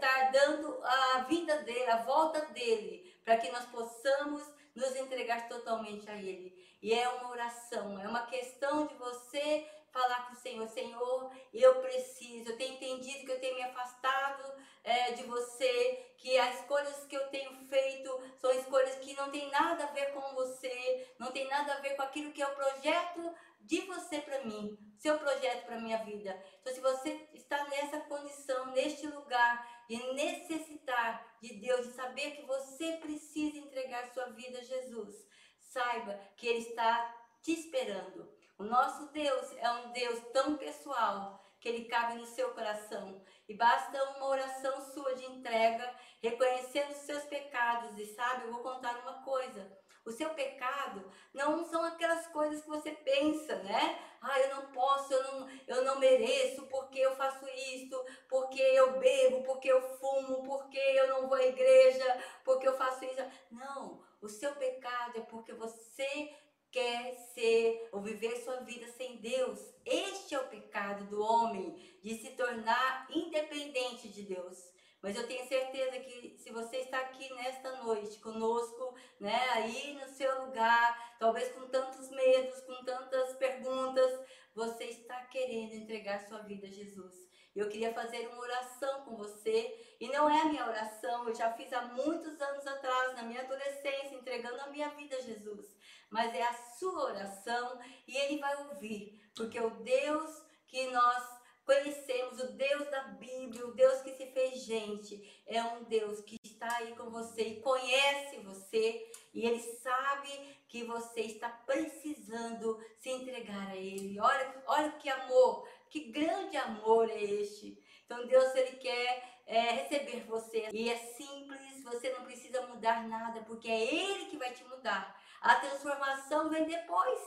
tá 0.00 0.30
dando 0.30 0.78
a 0.82 1.18
vida 1.28 1.58
dele, 1.62 1.90
a 1.90 2.02
volta 2.02 2.40
dele, 2.46 3.14
para 3.24 3.38
que 3.38 3.50
nós 3.50 3.64
possamos 3.66 4.42
nos 4.74 4.94
entregar 4.96 5.48
totalmente 5.48 6.08
a 6.10 6.16
Ele. 6.16 6.54
E 6.82 6.92
é 6.92 7.08
uma 7.08 7.30
oração, 7.30 7.98
é 7.98 8.06
uma 8.06 8.26
questão 8.26 8.86
de 8.86 8.94
você 8.94 9.66
falar 9.96 10.26
com 10.26 10.34
o 10.34 10.36
Senhor, 10.36 10.68
Senhor, 10.68 11.32
eu 11.54 11.80
preciso, 11.80 12.50
eu 12.50 12.58
tenho 12.58 12.74
entendido 12.74 13.24
que 13.24 13.32
eu 13.32 13.40
tenho 13.40 13.56
me 13.56 13.62
afastado 13.62 14.52
é, 14.84 15.12
de 15.12 15.22
você, 15.22 16.14
que 16.18 16.36
as 16.38 16.60
escolhas 16.60 17.06
que 17.06 17.16
eu 17.16 17.28
tenho 17.28 17.56
feito 17.66 18.20
são 18.36 18.50
escolhas 18.50 18.96
que 18.96 19.14
não 19.14 19.30
tem 19.30 19.50
nada 19.50 19.84
a 19.84 19.92
ver 19.92 20.12
com 20.12 20.34
você, 20.34 21.14
não 21.18 21.32
tem 21.32 21.48
nada 21.48 21.72
a 21.72 21.80
ver 21.80 21.96
com 21.96 22.02
aquilo 22.02 22.30
que 22.30 22.42
é 22.42 22.46
o 22.46 22.54
projeto 22.54 23.34
de 23.60 23.80
você 23.80 24.20
para 24.20 24.44
mim, 24.44 24.78
seu 24.98 25.18
projeto 25.18 25.64
para 25.64 25.80
minha 25.80 26.04
vida. 26.04 26.38
Então, 26.60 26.74
se 26.74 26.80
você 26.80 27.28
está 27.32 27.64
nessa 27.64 28.00
condição, 28.00 28.66
neste 28.66 29.06
lugar, 29.06 29.84
de 29.88 29.96
necessitar 30.12 31.38
de 31.40 31.54
Deus, 31.54 31.86
de 31.86 31.94
saber 31.94 32.32
que 32.32 32.42
você 32.42 32.98
precisa 32.98 33.56
entregar 33.56 34.12
sua 34.12 34.26
vida 34.26 34.58
a 34.58 34.62
Jesus, 34.62 35.26
saiba 35.62 36.20
que 36.36 36.46
Ele 36.46 36.58
está 36.58 37.14
te 37.42 37.52
esperando. 37.52 38.35
O 38.58 38.64
nosso 38.64 39.12
Deus 39.12 39.52
é 39.58 39.70
um 39.70 39.92
Deus 39.92 40.18
tão 40.32 40.56
pessoal 40.56 41.44
que 41.60 41.68
ele 41.68 41.84
cabe 41.84 42.14
no 42.14 42.26
seu 42.26 42.54
coração. 42.54 43.22
E 43.48 43.54
basta 43.54 44.02
uma 44.16 44.26
oração 44.26 44.80
sua 44.92 45.14
de 45.14 45.26
entrega, 45.26 45.94
reconhecendo 46.22 46.90
os 46.90 46.98
seus 46.98 47.24
pecados. 47.24 47.98
E 47.98 48.06
sabe, 48.14 48.44
eu 48.44 48.52
vou 48.52 48.62
contar 48.62 48.96
uma 49.00 49.22
coisa. 49.22 49.70
O 50.06 50.10
seu 50.12 50.30
pecado 50.30 51.04
não 51.34 51.64
são 51.64 51.84
aquelas 51.84 52.28
coisas 52.28 52.62
que 52.62 52.68
você 52.68 52.92
pensa, 52.92 53.56
né? 53.56 53.98
Ah, 54.22 54.38
eu 54.40 54.54
não 54.54 54.66
posso, 54.70 55.12
eu 55.12 55.22
não, 55.24 55.50
eu 55.66 55.84
não 55.84 55.98
mereço, 55.98 56.62
porque 56.68 57.00
eu 57.00 57.14
faço 57.16 57.44
isto, 57.48 58.02
porque 58.28 58.60
eu 58.60 58.98
bebo, 58.98 59.42
porque 59.42 59.68
eu 59.68 59.82
fumo, 59.98 60.44
porque 60.44 60.78
eu 60.78 61.08
não 61.08 61.28
vou 61.28 61.36
à 61.36 61.44
igreja, 61.44 62.24
porque 62.44 62.68
eu 62.68 62.76
faço 62.76 63.04
isso. 63.04 63.22
Não, 63.50 64.00
o 64.22 64.28
seu 64.28 64.54
pecado 64.54 65.18
é 65.18 65.22
porque 65.22 65.52
você 65.52 66.32
quer 66.76 67.16
ser 67.32 67.88
ou 67.90 68.02
viver 68.02 68.36
sua 68.44 68.56
vida 68.56 68.86
sem 68.88 69.16
Deus. 69.16 69.58
Este 69.82 70.34
é 70.34 70.38
o 70.38 70.48
pecado 70.48 71.06
do 71.06 71.22
homem, 71.22 71.74
de 72.02 72.18
se 72.18 72.32
tornar 72.32 73.08
independente 73.10 74.10
de 74.10 74.24
Deus. 74.24 74.58
Mas 75.00 75.16
eu 75.16 75.26
tenho 75.26 75.48
certeza 75.48 75.98
que 76.00 76.36
se 76.36 76.50
você 76.50 76.76
está 76.80 76.98
aqui 76.98 77.32
nesta 77.32 77.82
noite 77.82 78.18
conosco, 78.18 78.94
né, 79.18 79.40
aí 79.52 79.94
no 79.94 80.06
seu 80.06 80.44
lugar, 80.44 81.16
talvez 81.18 81.50
com 81.52 81.66
tantos 81.68 82.10
medos, 82.10 82.60
com 82.60 82.84
tantas 82.84 83.34
perguntas, 83.36 84.26
você 84.54 84.84
está 84.84 85.24
querendo 85.26 85.76
entregar 85.76 86.28
sua 86.28 86.40
vida 86.40 86.66
a 86.66 86.70
Jesus. 86.70 87.26
Eu 87.56 87.70
queria 87.70 87.94
fazer 87.94 88.28
uma 88.28 88.38
oração 88.38 89.02
com 89.06 89.16
você. 89.16 89.96
E 89.98 90.08
não 90.08 90.28
é 90.28 90.42
a 90.42 90.44
minha 90.44 90.68
oração, 90.68 91.26
eu 91.26 91.34
já 91.34 91.50
fiz 91.54 91.72
há 91.72 91.80
muitos 91.86 92.38
anos 92.38 92.66
atrás, 92.66 93.14
na 93.14 93.22
minha 93.22 93.40
adolescência, 93.40 94.14
entregando 94.14 94.60
a 94.60 94.66
minha 94.66 94.90
vida 94.90 95.16
a 95.16 95.22
Jesus. 95.22 95.74
Mas 96.10 96.34
é 96.34 96.42
a 96.42 96.54
sua 96.78 97.04
oração 97.04 97.78
e 98.06 98.16
Ele 98.16 98.38
vai 98.38 98.56
ouvir, 98.68 99.20
porque 99.34 99.58
o 99.60 99.70
Deus 99.70 100.42
que 100.66 100.86
nós 100.88 101.36
conhecemos, 101.64 102.40
o 102.40 102.52
Deus 102.52 102.88
da 102.90 103.02
Bíblia, 103.02 103.66
o 103.66 103.74
Deus 103.74 104.00
que 104.02 104.12
se 104.12 104.26
fez 104.26 104.62
gente, 104.62 105.42
é 105.46 105.62
um 105.62 105.82
Deus 105.84 106.20
que 106.20 106.36
está 106.44 106.76
aí 106.76 106.94
com 106.94 107.10
você 107.10 107.42
e 107.42 107.60
conhece 107.60 108.38
você 108.38 109.10
e 109.34 109.46
Ele 109.46 109.58
sabe 109.58 110.56
que 110.68 110.84
você 110.84 111.22
está 111.22 111.48
precisando 111.48 112.80
se 112.98 113.10
entregar 113.10 113.68
a 113.68 113.76
Ele. 113.76 114.18
Olha, 114.20 114.62
olha 114.66 114.92
que 114.92 115.08
amor 115.08 115.66
que 115.88 116.00
grande 116.10 116.56
amor 116.56 117.08
é 117.08 117.22
este? 117.22 117.78
Então 118.04 118.26
Deus 118.26 118.54
ele 118.54 118.76
quer 118.76 119.40
é, 119.46 119.60
receber 119.72 120.24
você 120.26 120.68
e 120.72 120.90
é 120.90 120.96
simples, 120.96 121.82
você 121.82 122.10
não 122.10 122.24
precisa 122.24 122.66
mudar 122.66 123.06
nada, 123.08 123.40
porque 123.42 123.68
é 123.68 123.94
Ele 123.94 124.26
que 124.26 124.36
vai 124.36 124.52
te 124.52 124.64
mudar. 124.64 125.18
A 125.46 125.60
transformação 125.60 126.50
vem 126.50 126.66
depois 126.66 127.20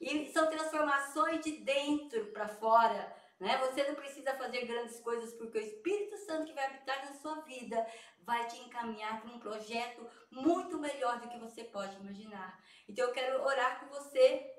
e 0.00 0.32
são 0.32 0.48
transformações 0.48 1.44
de 1.44 1.52
dentro 1.58 2.32
para 2.32 2.48
fora, 2.48 3.14
Né? 3.38 3.58
Você 3.58 3.86
não 3.86 3.94
precisa 3.94 4.32
fazer 4.34 4.64
grandes 4.64 4.98
coisas, 5.00 5.34
porque 5.34 5.58
o 5.58 5.60
Espírito 5.60 6.16
Santo 6.24 6.46
que 6.46 6.54
vai 6.54 6.64
habitar 6.64 7.04
na 7.04 7.12
sua 7.12 7.42
vida 7.42 7.86
vai 8.20 8.46
te 8.46 8.58
encaminhar 8.60 9.20
para 9.20 9.30
um 9.30 9.38
projeto 9.38 10.08
muito 10.30 10.78
melhor 10.78 11.20
do 11.20 11.28
que 11.28 11.38
você 11.38 11.64
pode 11.64 11.96
imaginar. 11.96 12.58
Então 12.88 13.04
eu 13.04 13.12
quero 13.12 13.44
orar 13.44 13.78
com 13.78 13.88
você. 13.88 14.50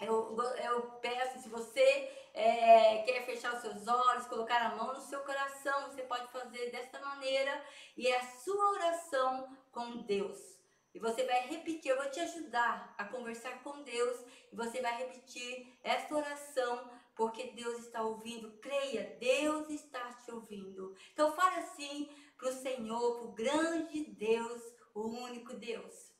Eu, 0.00 0.34
eu 0.64 0.82
peço, 1.02 1.38
se 1.40 1.50
você 1.50 2.10
é, 2.32 3.02
quer 3.02 3.26
fechar 3.26 3.54
os 3.54 3.60
seus 3.60 3.86
olhos, 3.86 4.26
colocar 4.26 4.60
a 4.62 4.74
mão 4.74 4.94
no 4.94 5.02
seu 5.02 5.20
coração, 5.20 5.90
você 5.90 6.02
pode 6.02 6.26
fazer 6.32 6.70
desta 6.70 6.98
maneira 7.00 7.62
e 7.94 8.08
é 8.08 8.16
a 8.16 8.26
sua 8.38 8.70
oração 8.70 9.54
com 9.70 9.98
Deus. 9.98 10.53
E 10.94 11.00
você 11.00 11.24
vai 11.24 11.48
repetir, 11.48 11.90
eu 11.90 11.96
vou 11.96 12.10
te 12.10 12.20
ajudar 12.20 12.94
a 12.96 13.04
conversar 13.04 13.62
com 13.64 13.82
Deus. 13.82 14.24
E 14.52 14.54
você 14.54 14.80
vai 14.80 14.96
repetir 14.96 15.76
esta 15.82 16.14
oração, 16.14 16.88
porque 17.16 17.50
Deus 17.50 17.80
está 17.80 18.02
ouvindo. 18.02 18.56
Creia, 18.58 19.16
Deus 19.18 19.68
está 19.70 20.12
te 20.14 20.30
ouvindo. 20.30 20.96
Então 21.12 21.34
fale 21.34 21.56
assim 21.56 22.08
para 22.36 22.48
o 22.48 22.52
Senhor, 22.52 23.18
para 23.18 23.26
o 23.26 23.32
grande 23.32 24.04
Deus, 24.04 24.62
o 24.94 25.08
único 25.08 25.54
Deus. 25.54 26.12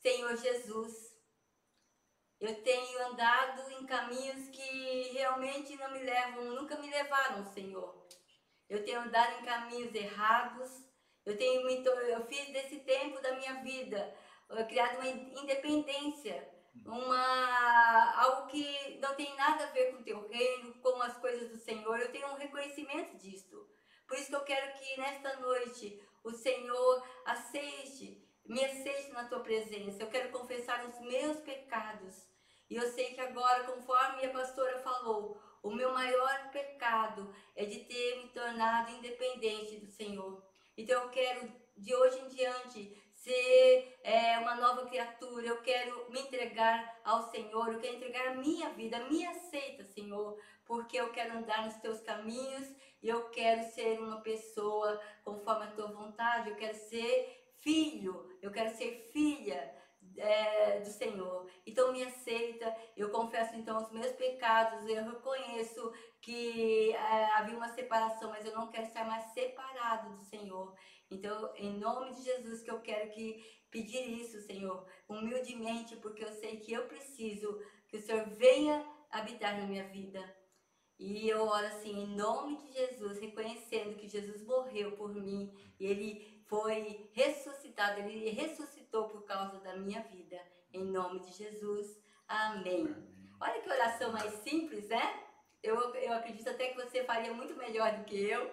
Senhor 0.00 0.36
Jesus, 0.36 1.14
eu 2.38 2.62
tenho 2.62 3.06
andado 3.06 3.70
em 3.70 3.86
caminhos 3.86 4.48
que 4.48 5.12
realmente 5.12 5.76
não 5.76 5.90
me 5.92 6.00
levam, 6.00 6.44
nunca 6.44 6.76
me 6.76 6.90
levaram, 6.90 7.42
Senhor. 7.54 8.06
Eu 8.68 8.84
tenho 8.84 9.00
andado 9.00 9.40
em 9.40 9.44
caminhos 9.46 9.94
errados, 9.94 10.70
eu 11.24 11.36
tenho 11.36 11.68
eu 11.68 12.26
fiz 12.26 12.48
desse 12.50 12.80
tempo 12.80 13.20
da 13.20 13.34
minha 13.34 13.62
vida 13.62 14.14
uh, 14.50 14.66
criado 14.66 14.96
uma 14.96 15.08
independência, 15.08 16.48
uma 16.84 18.20
algo 18.20 18.48
que 18.48 18.98
não 19.00 19.14
tem 19.14 19.34
nada 19.36 19.64
a 19.64 19.70
ver 19.70 19.92
com 19.92 20.00
o 20.00 20.04
teu 20.04 20.28
reino, 20.28 20.74
com 20.80 21.00
as 21.02 21.16
coisas 21.18 21.50
do 21.50 21.58
Senhor. 21.58 21.98
Eu 21.98 22.12
tenho 22.12 22.28
um 22.28 22.36
reconhecimento 22.36 23.16
disto. 23.16 23.68
Por 24.06 24.18
isso 24.18 24.28
que 24.28 24.36
eu 24.36 24.44
quero 24.44 24.78
que 24.78 25.00
nesta 25.00 25.36
noite 25.36 26.02
o 26.22 26.30
Senhor 26.30 27.06
aceite, 27.24 28.22
me 28.44 28.64
aceite 28.64 29.12
na 29.12 29.24
tua 29.24 29.40
presença. 29.40 30.02
Eu 30.02 30.10
quero 30.10 30.30
confessar 30.30 30.84
os 30.86 31.00
meus 31.00 31.38
pecados. 31.40 32.28
E 32.68 32.76
eu 32.76 32.90
sei 32.92 33.14
que 33.14 33.20
agora, 33.20 33.64
conforme 33.64 34.24
a 34.24 34.32
pastora 34.32 34.78
falou, 34.80 35.40
o 35.62 35.70
meu 35.70 35.92
maior 35.92 36.50
pecado 36.50 37.34
é 37.54 37.64
de 37.64 37.80
ter 37.84 38.22
me 38.22 38.28
tornado 38.30 38.90
independente 38.90 39.80
do 39.80 39.90
Senhor. 39.90 40.42
Então 40.76 41.02
eu 41.02 41.08
quero, 41.10 41.52
de 41.76 41.94
hoje 41.94 42.18
em 42.20 42.28
diante, 42.28 43.04
ser 43.14 43.98
é, 44.02 44.38
uma 44.38 44.54
nova 44.56 44.86
criatura, 44.86 45.46
eu 45.46 45.62
quero 45.62 46.10
me 46.10 46.20
entregar 46.20 47.00
ao 47.04 47.30
Senhor, 47.30 47.72
eu 47.72 47.80
quero 47.80 47.96
entregar 47.96 48.28
a 48.28 48.34
minha 48.34 48.68
vida, 48.70 49.08
me 49.08 49.24
aceita, 49.24 49.84
Senhor, 49.84 50.38
porque 50.66 50.96
eu 50.98 51.10
quero 51.10 51.38
andar 51.38 51.64
nos 51.64 51.76
teus 51.76 52.00
caminhos 52.00 52.68
e 53.02 53.08
eu 53.08 53.30
quero 53.30 53.62
ser 53.72 53.98
uma 53.98 54.20
pessoa 54.20 55.00
conforme 55.24 55.64
a 55.64 55.70
tua 55.70 55.86
vontade, 55.86 56.50
eu 56.50 56.56
quero 56.56 56.76
ser 56.76 57.50
filho, 57.58 58.28
eu 58.42 58.50
quero 58.50 58.76
ser 58.76 59.10
filha 59.12 59.83
é, 60.16 60.80
do 60.80 60.90
Senhor. 60.90 61.48
Então 61.66 61.92
me 61.92 62.02
aceita, 62.02 62.74
eu 62.96 63.10
confesso 63.10 63.54
então 63.56 63.82
os 63.82 63.90
meus 63.90 64.12
pecados, 64.12 64.86
eu 64.88 65.04
reconheço 65.04 65.92
que 66.20 66.92
é, 66.92 67.24
havia 67.36 67.56
uma 67.56 67.68
separação, 67.68 68.30
mas 68.30 68.44
eu 68.44 68.54
não 68.54 68.70
quero 68.70 68.86
estar 68.86 69.04
mais 69.04 69.32
separado 69.32 70.16
do 70.16 70.24
Senhor. 70.24 70.74
Então, 71.10 71.52
em 71.56 71.78
nome 71.78 72.14
de 72.14 72.22
Jesus, 72.22 72.62
que 72.62 72.70
eu 72.70 72.80
quero 72.80 73.10
que 73.10 73.44
pedir 73.70 74.20
isso, 74.20 74.40
Senhor, 74.40 74.86
humildemente, 75.08 75.96
porque 75.96 76.24
eu 76.24 76.32
sei 76.32 76.58
que 76.58 76.72
eu 76.72 76.86
preciso 76.86 77.60
que 77.88 77.96
o 77.96 78.00
Senhor 78.00 78.26
venha 78.30 78.84
habitar 79.10 79.58
na 79.58 79.66
minha 79.66 79.84
vida. 79.88 80.22
E 80.98 81.28
eu 81.28 81.42
oro 81.42 81.66
assim, 81.66 82.04
em 82.04 82.16
nome 82.16 82.56
de 82.56 82.72
Jesus, 82.72 83.18
reconhecendo 83.18 83.96
que 83.96 84.08
Jesus 84.08 84.42
morreu 84.44 84.92
por 84.92 85.14
mim 85.14 85.52
e 85.78 85.86
ele 85.86 86.42
foi 86.46 87.10
ressuscitado, 87.12 88.00
ele 88.00 88.30
ressuscitou 88.30 88.83
por 89.02 89.24
causa 89.24 89.58
da 89.58 89.76
minha 89.76 90.00
vida. 90.02 90.40
Em 90.72 90.84
nome 90.84 91.20
de 91.20 91.32
Jesus. 91.32 92.00
Amém. 92.28 92.94
Olha 93.40 93.60
que 93.60 93.68
oração 93.68 94.12
mais 94.12 94.32
simples, 94.34 94.88
né? 94.88 95.22
Eu, 95.62 95.76
eu 95.94 96.12
acredito 96.14 96.48
até 96.48 96.68
que 96.68 96.76
você 96.76 97.04
faria 97.04 97.32
muito 97.32 97.56
melhor 97.56 97.96
do 97.96 98.04
que 98.04 98.16
eu. 98.16 98.50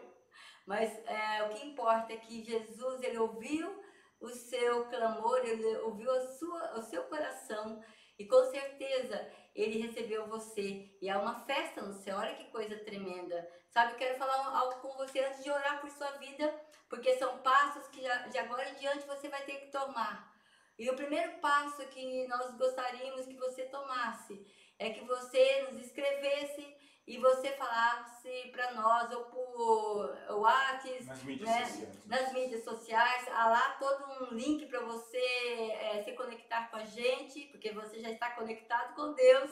Mas 0.65 0.89
é, 1.05 1.43
o 1.43 1.49
que 1.49 1.65
importa 1.67 2.13
é 2.13 2.17
que 2.17 2.43
Jesus, 2.43 3.01
ele 3.03 3.17
ouviu 3.17 3.81
o 4.19 4.29
seu 4.29 4.85
clamor, 4.85 5.39
ele 5.43 5.65
ouviu 5.77 6.11
a 6.11 6.21
sua, 6.21 6.79
o 6.79 6.81
seu 6.81 7.03
coração 7.03 7.83
e 8.17 8.27
com 8.27 8.43
certeza 8.45 9.31
ele 9.55 9.81
recebeu 9.81 10.27
você. 10.27 10.89
E 11.01 11.09
há 11.09 11.19
uma 11.19 11.39
festa 11.45 11.81
no 11.81 11.93
céu, 11.93 12.17
olha 12.17 12.35
que 12.35 12.51
coisa 12.51 12.77
tremenda. 12.77 13.47
Sabe, 13.69 13.95
quero 13.95 14.17
falar 14.17 14.57
algo 14.57 14.81
com 14.81 14.97
você 14.97 15.19
antes 15.19 15.43
de 15.43 15.51
orar 15.51 15.79
por 15.79 15.89
sua 15.89 16.11
vida, 16.11 16.53
porque 16.89 17.17
são 17.17 17.37
passos 17.39 17.87
que 17.87 18.01
de 18.01 18.37
agora 18.37 18.69
em 18.69 18.75
diante 18.75 19.07
você 19.07 19.29
vai 19.29 19.43
ter 19.43 19.55
que 19.61 19.71
tomar. 19.71 20.31
E 20.77 20.89
o 20.89 20.95
primeiro 20.95 21.39
passo 21.39 21.85
que 21.87 22.27
nós 22.27 22.55
gostaríamos 22.57 23.25
que 23.25 23.37
você 23.37 23.65
tomasse 23.65 24.45
é 24.79 24.89
que 24.89 25.05
você 25.05 25.61
nos 25.63 25.79
escrevesse 25.85 26.75
e 27.07 27.17
você 27.17 27.51
falasse 27.53 28.49
para 28.51 28.73
nós 28.73 29.11
ou 29.11 29.25
por 29.25 30.17
WhatsApp, 30.37 31.03
nas 31.05 31.23
mídias 31.23 31.49
né, 31.49 31.65
sociais, 31.65 32.05
nas 32.05 32.33
mídias 32.33 32.63
sociais, 32.63 33.27
há 33.29 33.49
lá 33.49 33.69
todo 33.79 34.23
um 34.23 34.35
link 34.35 34.65
para 34.67 34.81
você 34.81 35.17
é, 35.17 36.03
se 36.03 36.13
conectar 36.13 36.69
com 36.69 36.77
a 36.77 36.85
gente, 36.85 37.47
porque 37.47 37.71
você 37.71 37.99
já 37.99 38.11
está 38.11 38.31
conectado 38.31 38.95
com 38.95 39.13
Deus 39.13 39.51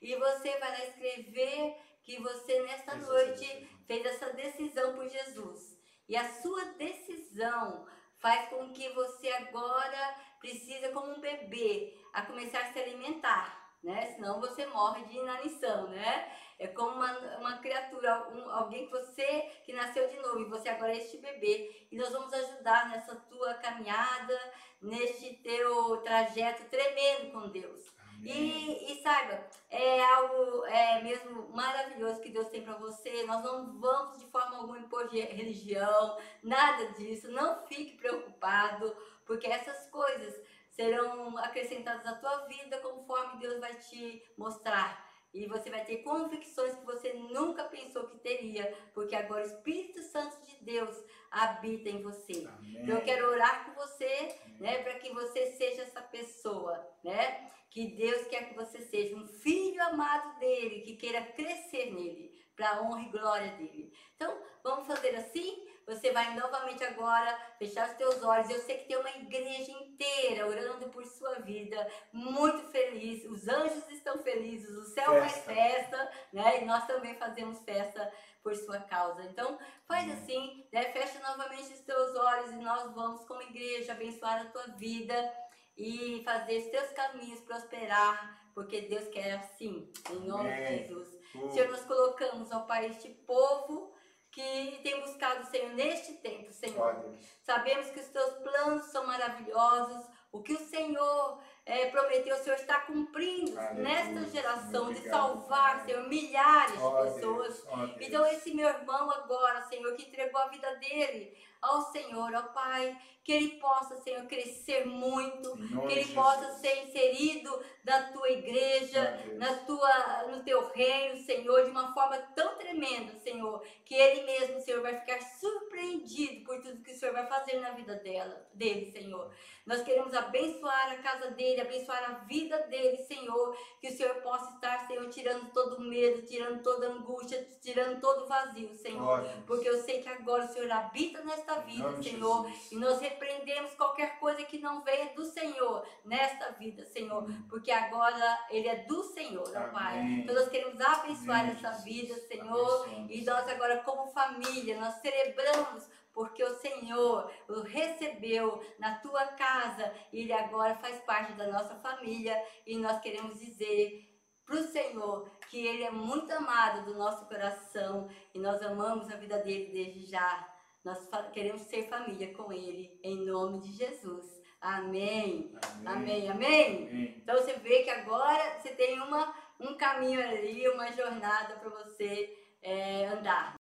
e 0.00 0.14
você 0.16 0.58
vai 0.58 0.70
lá 0.70 0.84
escrever 0.84 1.76
que 2.02 2.20
você 2.20 2.62
nesta 2.62 2.94
noite 2.96 3.68
fez 3.86 4.04
essa 4.04 4.32
decisão 4.32 4.94
por 4.94 5.08
Jesus. 5.08 5.78
E 6.06 6.16
a 6.16 6.30
sua 6.42 6.64
decisão 6.74 7.86
faz 8.18 8.48
com 8.50 8.72
que 8.72 8.90
você 8.90 9.30
agora 9.30 10.14
precisa 10.38 10.90
como 10.92 11.12
um 11.12 11.20
bebê 11.20 11.98
a 12.12 12.22
começar 12.22 12.60
a 12.60 12.72
se 12.72 12.78
alimentar, 12.78 13.74
né? 13.82 14.12
Senão 14.14 14.40
você 14.40 14.66
morre 14.66 15.04
de 15.04 15.16
inanição, 15.16 15.88
né? 15.88 16.30
É 16.58 16.68
como 16.68 16.96
uma, 16.96 17.12
uma 17.38 17.58
criatura, 17.58 18.28
um, 18.30 18.50
alguém 18.50 18.86
que 18.86 18.92
você 18.92 19.50
que 19.64 19.72
nasceu 19.72 20.08
de 20.08 20.16
novo 20.18 20.40
e 20.40 20.48
você 20.48 20.68
agora 20.68 20.92
é 20.92 20.98
este 20.98 21.18
bebê. 21.18 21.86
E 21.90 21.96
nós 21.96 22.10
vamos 22.10 22.32
ajudar 22.32 22.88
nessa 22.90 23.16
tua 23.16 23.54
caminhada, 23.54 24.38
neste 24.80 25.34
teu 25.42 25.98
trajeto 25.98 26.64
tremendo 26.64 27.32
com 27.32 27.48
Deus. 27.48 27.94
E, 28.22 28.92
e, 28.92 29.02
saiba, 29.02 29.46
é 29.70 30.02
algo 30.02 30.64
é 30.64 31.02
mesmo 31.02 31.48
maravilhoso 31.50 32.22
que 32.22 32.30
Deus 32.30 32.48
tem 32.48 32.62
para 32.62 32.76
você. 32.76 33.24
Nós 33.24 33.42
não 33.44 33.78
vamos 33.78 34.18
de 34.18 34.26
forma 34.26 34.56
alguma 34.56 34.78
impor 34.78 35.08
religião, 35.08 36.18
nada 36.42 36.86
disso. 36.92 37.30
Não 37.30 37.66
fique 37.66 37.98
preocupado, 37.98 38.96
porque 39.26 39.46
essas 39.46 39.90
coisas 39.90 40.40
serão 40.70 41.36
acrescentadas 41.38 42.06
à 42.06 42.16
tua 42.16 42.46
vida 42.46 42.78
conforme 42.78 43.40
Deus 43.40 43.60
vai 43.60 43.74
te 43.74 44.22
mostrar. 44.38 45.03
E 45.34 45.46
você 45.46 45.68
vai 45.68 45.84
ter 45.84 45.98
convicções 45.98 46.76
que 46.76 46.84
você 46.86 47.12
nunca 47.12 47.64
pensou 47.64 48.06
que 48.06 48.16
teria, 48.18 48.72
porque 48.94 49.16
agora 49.16 49.42
o 49.42 49.46
Espírito 49.46 50.00
Santo 50.00 50.40
de 50.46 50.64
Deus 50.64 50.96
habita 51.28 51.88
em 51.88 52.00
você. 52.00 52.46
Amém. 52.46 52.78
Então 52.82 52.94
eu 52.96 53.04
quero 53.04 53.28
orar 53.28 53.66
com 53.66 53.72
você, 53.74 54.38
né, 54.60 54.82
para 54.84 54.94
que 55.00 55.12
você 55.12 55.46
seja 55.52 55.82
essa 55.82 56.00
pessoa, 56.00 56.88
né? 57.02 57.50
Que 57.68 57.88
Deus 57.88 58.28
quer 58.28 58.48
que 58.48 58.54
você 58.54 58.80
seja 58.80 59.16
um 59.16 59.26
filho 59.26 59.82
amado 59.82 60.38
dele, 60.38 60.82
que 60.82 60.96
queira 60.96 61.20
crescer 61.20 61.92
nele, 61.92 62.32
para 62.54 62.70
a 62.70 62.82
honra 62.82 63.02
e 63.02 63.10
glória 63.10 63.50
dele. 63.56 63.92
Então, 64.14 64.40
vamos 64.62 64.86
fazer 64.86 65.16
assim? 65.16 65.66
Você 65.86 66.12
vai 66.12 66.34
novamente 66.34 66.82
agora 66.84 67.38
fechar 67.58 67.88
os 67.88 67.96
teus 67.96 68.22
olhos. 68.22 68.48
Eu 68.50 68.60
sei 68.60 68.78
que 68.78 68.88
tem 68.88 68.96
uma 68.96 69.10
igreja 69.10 69.70
inteira 69.72 70.46
orando 70.46 70.88
por 70.88 71.04
sua 71.04 71.40
vida, 71.40 71.90
muito 72.12 72.70
feliz. 72.70 73.24
Os 73.24 73.46
anjos 73.48 73.88
estão 73.90 74.18
felizes, 74.18 74.70
o 74.70 74.84
céu 74.84 75.18
faz 75.20 75.38
festa, 75.38 76.10
né? 76.32 76.62
E 76.62 76.64
nós 76.64 76.86
também 76.86 77.14
fazemos 77.16 77.60
festa 77.60 78.12
por 78.42 78.54
sua 78.54 78.80
causa. 78.80 79.22
Então, 79.24 79.58
faz 79.86 80.10
assim, 80.12 80.66
né? 80.72 80.84
Fecha 80.92 81.18
novamente 81.20 81.72
os 81.72 81.80
teus 81.80 82.14
olhos 82.16 82.50
e 82.52 82.56
nós 82.56 82.94
vamos, 82.94 83.24
como 83.26 83.42
igreja, 83.42 83.92
abençoar 83.92 84.42
a 84.42 84.50
tua 84.50 84.66
vida 84.76 85.32
e 85.76 86.22
fazer 86.24 86.58
os 86.58 86.70
teus 86.70 86.90
caminhos 86.90 87.40
prosperar, 87.40 88.50
porque 88.54 88.82
Deus 88.82 89.08
quer 89.08 89.32
assim, 89.32 89.90
em 90.10 90.20
nome 90.26 90.50
de 90.50 90.78
Jesus. 90.78 91.08
Uh. 91.34 91.50
Senhor, 91.50 91.68
nós 91.68 91.84
colocamos, 91.84 92.50
ó 92.52 92.60
Pai, 92.60 92.86
este 92.86 93.08
povo 93.08 93.93
que 94.34 94.80
tem 94.82 95.00
buscado 95.00 95.42
o 95.42 95.46
Senhor 95.46 95.72
neste 95.74 96.14
tempo, 96.14 96.52
Senhor. 96.52 97.16
Sabemos 97.42 97.88
que 97.90 98.00
os 98.00 98.08
teus 98.08 98.34
planos 98.38 98.86
são 98.86 99.06
maravilhosos, 99.06 100.10
o 100.32 100.42
que 100.42 100.52
o 100.52 100.58
Senhor 100.58 101.40
é, 101.64 101.86
prometeu, 101.86 102.34
o 102.34 102.38
Senhor 102.40 102.56
está 102.56 102.80
cumprindo 102.80 103.56
Aleluia. 103.56 103.82
nesta 103.84 104.30
geração 104.30 104.92
de 104.92 105.08
salvar, 105.08 105.84
Senhor, 105.84 106.08
milhares 106.08 106.72
de 106.72 107.12
pessoas. 107.12 107.64
Então, 108.00 108.26
esse 108.26 108.52
meu 108.52 108.68
irmão 108.68 109.08
agora, 109.12 109.62
Senhor, 109.62 109.94
que 109.94 110.08
entregou 110.08 110.40
a 110.40 110.48
vida 110.48 110.74
dele 110.76 111.32
ao 111.62 111.80
Senhor, 111.92 112.34
ao 112.34 112.52
Pai, 112.52 112.98
que 113.24 113.32
ele 113.32 113.58
possa, 113.58 113.96
Senhor, 114.02 114.26
crescer 114.26 114.84
muito, 114.84 115.56
que 115.88 115.92
ele 115.94 116.14
possa 116.14 116.52
ser 116.58 116.84
inserido 116.84 117.58
na 117.82 118.12
tua 118.12 118.30
igreja, 118.30 119.18
na 119.36 119.54
tua, 119.60 120.24
no 120.30 120.44
teu 120.44 120.68
reino, 120.72 121.16
Senhor, 121.24 121.64
de 121.64 121.70
uma 121.70 121.94
forma 121.94 122.18
tão 122.36 122.56
tremendo, 122.56 123.18
Senhor, 123.20 123.64
que 123.84 123.94
ele 123.94 124.24
mesmo, 124.24 124.60
Senhor, 124.60 124.82
vai 124.82 125.00
ficar 125.00 125.20
surpreendido 125.22 126.44
por 126.44 126.60
tudo 126.62 126.82
que 126.82 126.92
o 126.92 126.98
Senhor 126.98 127.12
vai 127.14 127.26
fazer 127.26 127.60
na 127.60 127.70
vida 127.70 127.94
dela, 127.96 128.46
dele, 128.52 128.92
Senhor. 128.92 129.30
Nós 129.66 129.82
queremos 129.82 130.12
abençoar 130.12 130.92
a 130.92 130.98
casa 130.98 131.30
dele, 131.30 131.62
abençoar 131.62 132.10
a 132.10 132.24
vida 132.26 132.58
dele, 132.64 132.98
Senhor, 132.98 133.56
que 133.80 133.88
o 133.88 133.96
Senhor 133.96 134.16
possa 134.16 134.54
estar, 134.54 134.86
Senhor, 134.86 135.08
tirando 135.08 135.50
todo 135.52 135.76
o 135.76 135.80
medo, 135.80 136.20
tirando 136.26 136.62
toda 136.62 136.86
a 136.86 136.90
angústia, 136.90 137.48
tirando 137.62 137.98
todo 137.98 138.24
o 138.24 138.28
vazio, 138.28 138.74
Senhor. 138.74 139.24
Porque 139.46 139.66
eu 139.66 139.82
sei 139.82 140.02
que 140.02 140.08
agora 140.10 140.44
o 140.44 140.48
Senhor 140.48 140.70
habita 140.70 141.22
nesta 141.22 141.60
vida, 141.60 142.02
Senhor, 142.02 142.50
e 142.70 142.76
nós 142.76 142.98
repreendemos 143.14 143.74
qualquer 143.74 144.18
coisa 144.18 144.44
que 144.44 144.58
não 144.58 144.82
venha 144.82 145.14
do 145.14 145.24
Senhor 145.24 145.86
nesta 146.04 146.50
vida, 146.52 146.84
Senhor, 146.84 147.26
porque 147.48 147.70
agora 147.70 148.46
ele 148.50 148.68
é 148.68 148.84
do 148.84 149.02
Senhor, 149.02 149.50
ó 149.56 149.72
Pai. 149.72 150.00
Então 150.00 150.34
nós 150.34 150.48
queremos 150.48 150.80
abençoar 150.80 151.40
Amém, 151.40 151.52
essa 151.52 151.70
vida, 151.82 152.14
Senhor, 152.26 152.88
e 153.08 153.24
nós 153.24 153.48
agora 153.48 153.82
como 153.82 154.12
família, 154.12 154.78
nós 154.78 154.94
celebramos 154.96 155.88
porque 156.12 156.44
o 156.44 156.54
Senhor 156.54 157.30
o 157.48 157.62
recebeu 157.62 158.62
na 158.78 158.98
tua 158.98 159.26
casa 159.28 159.92
e 160.12 160.20
ele 160.20 160.32
agora 160.32 160.76
faz 160.76 161.00
parte 161.00 161.32
da 161.32 161.48
nossa 161.48 161.74
família 161.76 162.40
e 162.64 162.78
nós 162.78 163.00
queremos 163.00 163.40
dizer 163.40 164.10
para 164.46 164.56
o 164.56 164.62
Senhor 164.62 165.28
que 165.48 165.66
ele 165.66 165.82
é 165.82 165.90
muito 165.90 166.30
amado 166.32 166.84
do 166.84 166.96
nosso 166.96 167.26
coração 167.26 168.08
e 168.32 168.38
nós 168.38 168.62
amamos 168.62 169.10
a 169.10 169.16
vida 169.16 169.38
dele 169.38 169.72
desde 169.72 170.06
já. 170.06 170.53
Nós 170.84 171.08
queremos 171.32 171.62
ser 171.62 171.88
família 171.88 172.34
com 172.34 172.52
ele, 172.52 173.00
em 173.02 173.24
nome 173.24 173.60
de 173.60 173.72
Jesus. 173.72 174.42
Amém. 174.60 175.54
Amém. 175.62 175.86
Amém. 175.86 176.30
Amém. 176.30 176.88
Amém. 176.88 177.14
Então 177.18 177.36
você 177.36 177.54
vê 177.54 177.82
que 177.82 177.90
agora 177.90 178.60
você 178.60 178.70
tem 178.70 179.00
uma, 179.00 179.34
um 179.58 179.76
caminho 179.76 180.20
ali, 180.20 180.68
uma 180.68 180.92
jornada 180.92 181.54
para 181.56 181.70
você 181.70 182.36
é, 182.62 183.06
andar. 183.06 183.56